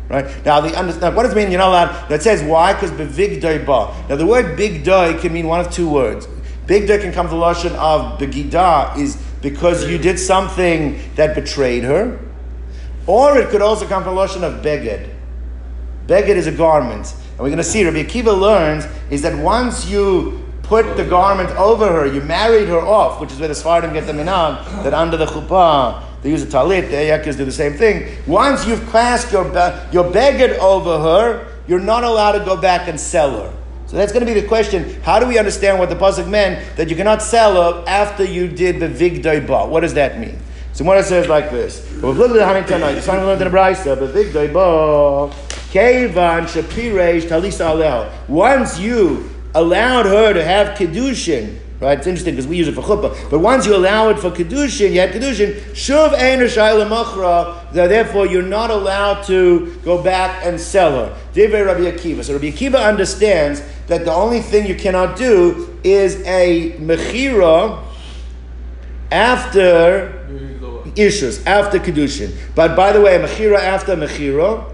[0.10, 1.52] Right now, the understand what does it mean?
[1.52, 2.10] You're not allowed.
[2.10, 2.74] That says why?
[2.74, 3.96] Because bevig ba.
[4.10, 6.28] Now, the word big doy can mean one of two words.
[6.66, 11.84] Bigda can come to the lashon of begida is because you did something that betrayed
[11.84, 12.20] her,
[13.08, 15.10] or it could also come from the lashon of beged.
[16.06, 17.84] Beged is a garment, and we're going to see.
[17.86, 22.80] Rabbi Akiva learns is that once you put the garment over her, you married her
[22.80, 26.44] off, which is where the Sfardim get the minag that under the chuppah they use
[26.44, 26.90] a talit.
[26.90, 28.18] The Ayakis do the same thing.
[28.28, 32.88] Once you've clasped your be- your beged over her, you're not allowed to go back
[32.88, 33.54] and sell her.
[33.88, 35.02] So that's going to be the question.
[35.02, 38.48] How do we understand what the pasuk meant that you cannot sell her after you
[38.48, 39.66] did the vigdoi ba?
[39.66, 40.38] What does that mean?
[40.74, 41.86] So it says like this.
[41.94, 42.94] We've looked at how tonight.
[42.94, 45.36] The son learned in the brisa, but vigdoi ba
[45.72, 48.12] kevan shapiresh talisa aleho.
[48.28, 51.58] Once you allowed her to have kedushin.
[51.82, 53.30] Right, it's interesting because we use it for chuppah.
[53.30, 55.54] But once you allow it for kedushin, you had kedushin.
[55.72, 57.72] Shuv ein machra.
[57.72, 61.18] That therefore, you're not allowed to go back and sell her.
[61.34, 62.22] Divrei Rabbi Akiva.
[62.24, 67.82] So Rabbi Akiva understands that the only thing you cannot do is a mechira
[69.10, 70.20] after
[70.98, 72.36] issues, after kedushin.
[72.56, 74.70] But by the way, a mechira after mechira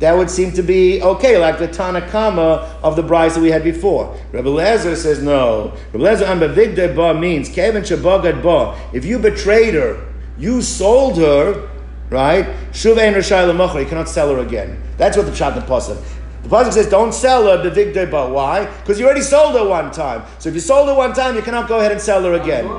[0.00, 3.64] that would seem to be okay, like the Tanakama of the bride that we had
[3.64, 4.16] before.
[4.32, 5.74] Rebbe Lezer says no.
[5.92, 8.78] Rebbe Lezer ambavigde ba means kevin shabagad ba.
[8.92, 10.06] If you betrayed her,
[10.38, 11.68] you sold her,
[12.10, 12.46] right?
[12.72, 14.82] Shuvein rashai You cannot sell her again.
[14.98, 16.02] That's what the pshat pasuk.
[16.46, 18.66] The pasuk says, "Don't sell her the bevigde ba." Why?
[18.66, 20.22] Because you already sold her one time.
[20.38, 22.66] So if you sold her one time, you cannot go ahead and sell her again.
[22.66, 22.74] Her,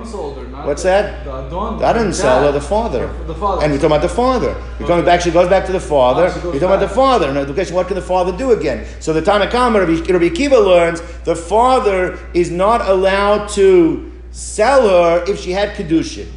[0.66, 1.26] What's the, that?
[1.26, 1.84] The Adon.
[1.84, 3.08] I didn't the sell her, the father.
[3.28, 3.64] The father.
[3.64, 4.56] And we're talking about the father.
[4.80, 5.06] Going Okay.
[5.06, 6.24] back, she goes back to the father.
[6.24, 7.34] Oh, we're goes talking about the father.
[7.34, 8.86] Now, the question, what can the father do again?
[9.02, 14.88] So the time Tanakama, Rabbi, Rabbi Akiva learns, the father is not allowed to sell
[14.88, 16.28] her if she had Kedushin.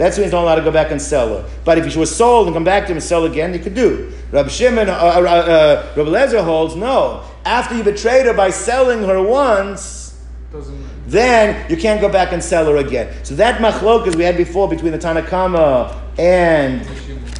[0.00, 1.50] That's when he's not allowed to go back and sell her.
[1.62, 3.74] But if she was sold and come back to him and sell again, he could
[3.74, 4.10] do.
[4.32, 7.22] Rabbi Shimon, uh, uh, uh, Rabbi Lezer holds, no.
[7.44, 10.18] After you betrayed her by selling her once,
[10.50, 10.86] Doesn't.
[11.06, 13.14] then you can't go back and sell her again.
[13.26, 16.80] So that machlokas we had before between the Tanakama and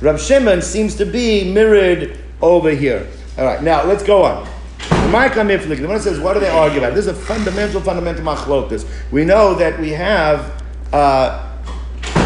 [0.02, 3.08] Rav Shimon seems to be mirrored over here.
[3.38, 4.46] All right, now let's go on.
[5.10, 6.94] Micah Miflik, the one says, what do they argue about?
[6.94, 8.86] This is a fundamental, fundamental machlokas.
[9.10, 11.49] We know that we have uh,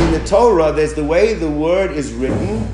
[0.03, 2.67] in the Torah, there's the way the word is written,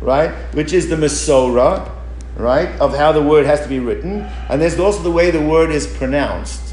[0.00, 0.30] right?
[0.54, 1.90] Which is the Masorah,
[2.36, 2.68] right?
[2.80, 4.22] Of how the word has to be written.
[4.48, 6.67] And there's also the way the word is pronounced.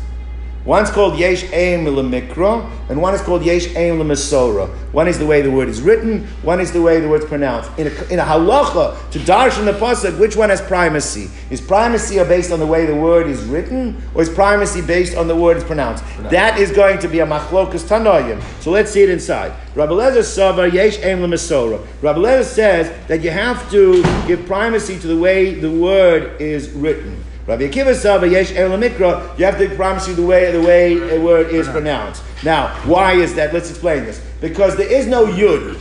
[0.66, 4.68] One's called Yesh Aim Mikra, and one is called Yesh Aim Masora.
[4.94, 7.70] One is the way the word is written, one is the way the word's pronounced.
[7.78, 11.30] In a, in a halacha, to darshan the pasuk, which one has primacy?
[11.52, 15.28] Is primacy based on the way the word is written, or is primacy based on
[15.28, 16.04] the word is pronounced?
[16.32, 18.42] That is going to be a machlokas tanoyim.
[18.60, 19.54] So let's see it inside.
[19.76, 21.86] Rabbi Lezer Savar Yesh Aim Masora.
[22.02, 26.72] Rabbi Lezer says that you have to give primacy to the way the word is
[26.72, 27.24] written.
[27.48, 31.22] Rabbi Akiva Sava Yesh Mikra, you have to promise you the way the way a
[31.22, 32.24] word is pronounced.
[32.44, 33.54] Now, why is that?
[33.54, 34.20] Let's explain this.
[34.42, 35.76] Because there is no yud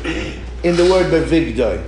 [0.63, 1.83] in the word bevigdoi.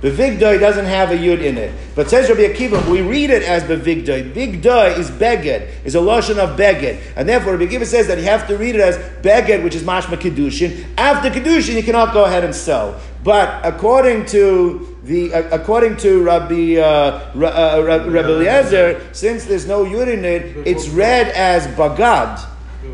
[0.00, 1.72] Bevigdoi doesn't have a yud in it.
[1.94, 4.32] But says Rabbi Akiva, we read it as bevigdoi.
[4.32, 7.00] Vigdoi is beged, is a lashon of beged.
[7.14, 9.84] And therefore Rabbi Akiva says that you have to read it as beged, which is
[9.84, 10.84] mashma kedushin.
[10.96, 13.00] After kedushin, you cannot go ahead and sell.
[13.22, 19.66] But according to the uh, according to Rabbi uh, uh, Ra- Rabbi Eliezer, since there's
[19.66, 22.44] no yud in it, it's read as bagad.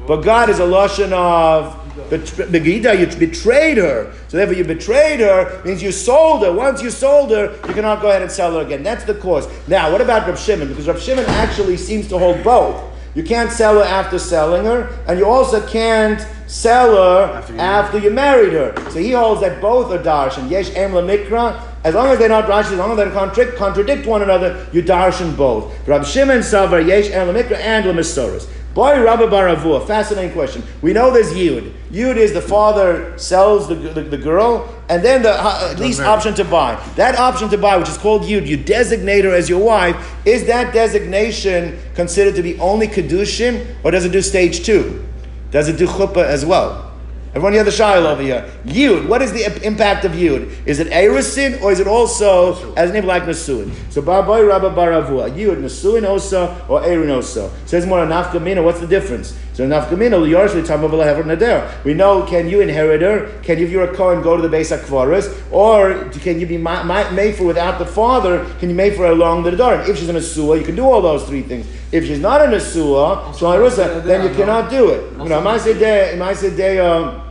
[0.06, 1.74] Bagad is a lashon of
[2.10, 2.98] begida.
[2.98, 6.52] You betrayed her, so therefore you betrayed her means you sold her.
[6.52, 8.82] Once you sold her, you cannot go ahead and sell her again.
[8.82, 9.48] That's the cause.
[9.66, 10.68] Now, what about Rab Shimon?
[10.68, 12.82] Because Rab Shimon actually seems to hold both.
[13.16, 17.98] You can't sell her after selling her, and you also can't sell her after After
[17.98, 18.74] you, you- married her.
[18.90, 20.50] So he holds that both are darshan.
[20.50, 21.60] Yesh em mikra.
[21.86, 24.66] As long as they're not rashi, as long as they don't contradict, contradict one another,
[24.72, 25.72] you darshan both.
[25.86, 28.48] Rab Shimon savar yesh em mikra and lemisoros.
[28.74, 30.64] Boy, Rabbi Baravua, fascinating question.
[30.82, 31.72] We know there's Yud.
[31.92, 36.34] Yud is the father sells the, the, the girl, and then the uh, least option
[36.34, 36.74] to buy.
[36.96, 39.96] That option to buy, which is called Yud, you designate her as your wife.
[40.26, 45.06] Is that designation considered to be only Kedushin, or does it do stage two?
[45.52, 46.95] Does it do Chuppah as well?
[47.36, 48.50] Everyone hear the shiloh over here.
[48.64, 50.50] Yud, what is the impact of Yud?
[50.64, 53.70] Is it Erisin or is it also as name like Nasuin?
[53.92, 57.50] So Barboy Rabba Baravua, Yud, Nasuin Osa or Erin Osa.
[57.66, 59.38] Says more Nafkamina, what's the difference?
[59.52, 61.84] So Nafkamina, Yarshli Tamavala Hever Nader.
[61.84, 63.26] We know, can you inherit her?
[63.42, 65.52] Can you, if you're a Kohen, go to the Beis HaKvaris?
[65.52, 68.46] Or can you be ma- ma- made for without the father?
[68.60, 69.86] Can you make for her along the Nedarim?
[69.86, 71.66] If she's in a Sua, you can do all those three things.
[71.92, 75.12] If she's not in a Sua, so then you cannot do it.
[75.18, 77.24] You know, Maaseh Dei, Maaseh Dei, um,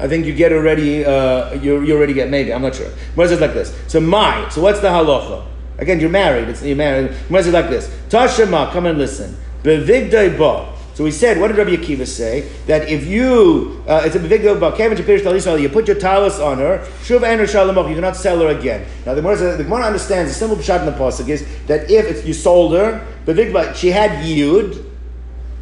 [0.00, 2.86] I think you get already, uh, you, you already get maybe, I'm not sure.
[2.86, 3.76] Is it like this?
[3.86, 5.44] So my, so what's the halacha?
[5.78, 7.10] Again, you're married, it's, you're married.
[7.10, 7.88] Is it like this?
[8.08, 9.36] Tashema, come and listen.
[9.62, 10.74] Bevigdei ba.
[10.94, 12.48] So we said, what did Rabbi Akiva say?
[12.66, 16.38] That if you, uh, it's a deal about Kevin Shapir Shtal you put your talis
[16.38, 18.86] on her, Shuv Ein Shalom, you cannot sell her again.
[19.06, 22.26] Now the Gemara, the Gemara understands the simple pshat in the pasuk is that if
[22.26, 24.89] you sold her, big she had yud.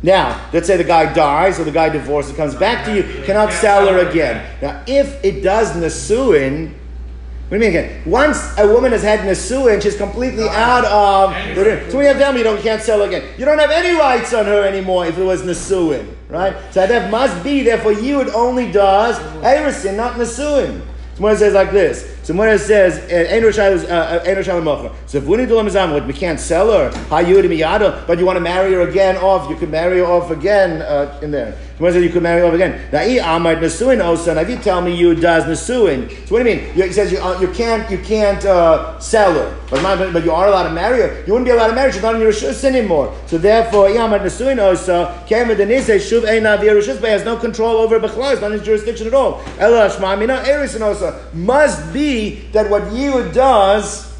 [0.02, 3.52] Now, let's say the guy dies or the guy divorces, comes back to you, cannot
[3.52, 4.46] sell her again.
[4.62, 6.74] Now, if it does nasuin,
[7.48, 8.02] what do you mean again?
[8.04, 12.18] Once a woman has had Nisuin, she's completely out of the So when you have
[12.18, 13.26] them, you don't you can't sell her again.
[13.38, 16.54] You don't have any rights on her anymore if it was Nisuin, right?
[16.74, 20.82] So that must be, therefore, you it only does Erisin, not Nisuin.
[21.14, 22.17] Someone says like this.
[22.28, 22.98] So it says
[24.36, 29.16] Roshal Mocha, so if we can't sell her, but you want to marry her again
[29.16, 31.56] off, you can marry her off again uh, in there.
[31.78, 32.72] Someone says you could marry off again.
[32.92, 36.72] If you tell me you does Nasuin, so what do you mean?
[36.74, 40.48] He says you, uh, you can't you can't uh, sell her, but, but you are
[40.48, 41.22] allowed to marry her.
[41.24, 41.92] You wouldn't be allowed to marry her.
[41.92, 43.16] She's not in your Rishus anymore.
[43.26, 48.32] So therefore, Amad Nasuin Osa, Kevin Denise Shuv Rishus has no control over Bechla.
[48.32, 49.40] It's not his jurisdiction at all.
[49.60, 54.12] Ela Shma Mina Erisin Osa must be that what Yud does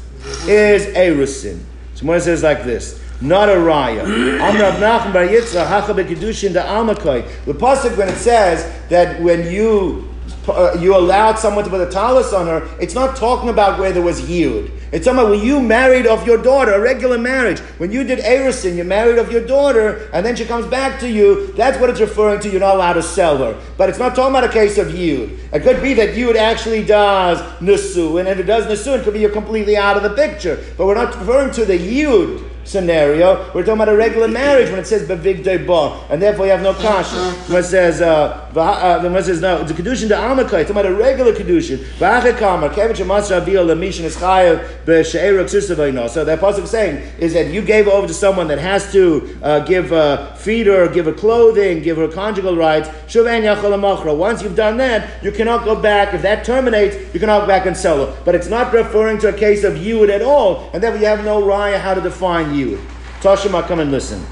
[0.47, 1.59] is Erusin.
[1.95, 4.03] So it says like this, not a raya.
[4.39, 7.27] Amrav Nachman Bar Yitzchak Hacha Bekedushin Da Almakoy.
[7.45, 10.09] The pasuk when it says that when you
[10.47, 13.91] uh, you allowed someone to put a talus on her, it's not talking about where
[13.91, 14.71] there was yud.
[14.91, 17.59] It's talking about when you married off your daughter, a regular marriage.
[17.77, 21.09] When you did Erisin, you married off your daughter, and then she comes back to
[21.09, 22.49] you, that's what it's referring to.
[22.49, 23.61] You're not allowed to sell her.
[23.77, 25.37] But it's not talking about a case of yud.
[25.53, 29.13] It could be that yud actually does nusu, and if it does nusu, it could
[29.13, 30.63] be you're completely out of the picture.
[30.77, 33.51] But we're not referring to the yud scenario.
[33.53, 36.61] We're talking about a regular marriage when it says bevigdei ba, and therefore you have
[36.61, 37.33] no kasha.
[37.51, 40.85] When it says uh, uh, when it says no, the kedushin de amakai, talking about
[40.85, 41.79] a regular kedushin.
[41.99, 46.09] Kevin shemasra aviyah lemishin is chayav susavayno.
[46.09, 49.37] So that pasuk is saying is that you gave over to someone that has to
[49.41, 52.89] uh, give uh, feed her, give her clothing, give her conjugal rights.
[53.07, 56.13] Shuven yachol Once you've done that, you cannot go back.
[56.13, 58.21] If that terminates, you cannot go back and sell her.
[58.25, 61.25] But it's not referring to a case of yud at all, and therefore you have
[61.25, 62.79] no raya how to define yud.
[63.21, 64.23] Tashima, come and listen.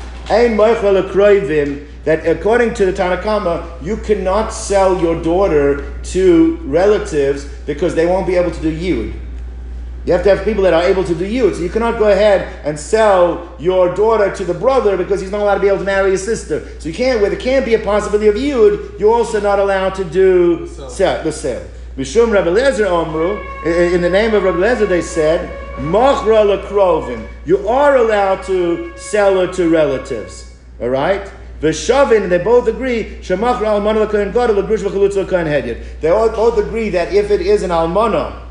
[2.03, 8.05] That according to the Tanna Kamma, you cannot sell your daughter to relatives because they
[8.05, 9.13] won't be able to do yud.
[10.05, 11.55] You have to have people that are able to do yud.
[11.55, 15.41] So you cannot go ahead and sell your daughter to the brother because he's not
[15.41, 16.65] allowed to be able to marry his sister.
[16.79, 19.95] So you can't, where there can't be a possibility of yud, you're also not allowed
[19.95, 21.23] to do the sale.
[21.23, 21.67] The sale.
[21.97, 27.27] Mishum Rabbi Lezer Omru, in the name of Rabbi Lezer, they said, Machra lekrovim.
[27.45, 30.55] You are allowed to sell her to relatives.
[30.81, 31.31] All right?
[31.61, 35.15] Veshavin, they both agree, Shemachra almana gadol v'chalutz
[35.45, 36.01] hedyot.
[36.01, 38.43] They all both agree that if it is an almana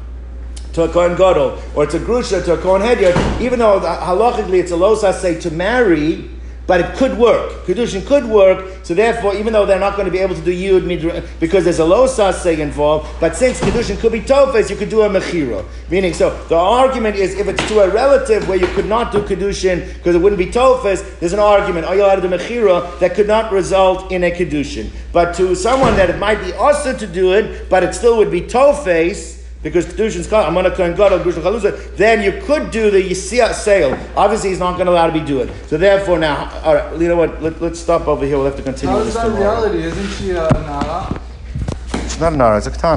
[0.73, 4.61] to a kohen gadol or it's a grusha to a kohen hedyot, even though halachically
[4.61, 4.77] it's a
[5.13, 6.31] say to marry,
[6.67, 7.65] but it could work.
[7.65, 10.53] Kedushin could work, so therefore, even though they're not going to be able to do
[10.53, 14.77] Yud Midra, because there's a low say involved, but since Kedushin could be Tofes, you
[14.77, 15.65] could do a Mechira.
[15.91, 19.23] Meaning, so the argument is if it's to a relative where you could not do
[19.23, 22.99] Kedushin because it wouldn't be Tofes, there's an argument, are you allowed to do Mechira,
[23.01, 24.91] that could not result in a Kedushin.
[25.13, 28.31] But to someone that it might be also to do it, but it still would
[28.31, 29.36] be Tofes,
[29.67, 33.99] because Kedushin's called Amana Kohen Gadol Grusha Chalusa, then you could do the Yisiyah sale.
[34.17, 35.51] Obviously, he's not going to allow to be doing.
[35.67, 37.43] So therefore, now, all right, you know what?
[37.43, 38.37] Let, us stop over here.
[38.37, 39.69] We'll have to continue How with is this that tomorrow.
[39.69, 39.83] reality?
[39.83, 41.21] Isn't she a Nara?
[41.95, 42.95] It's not an Ara, it's a Ketana.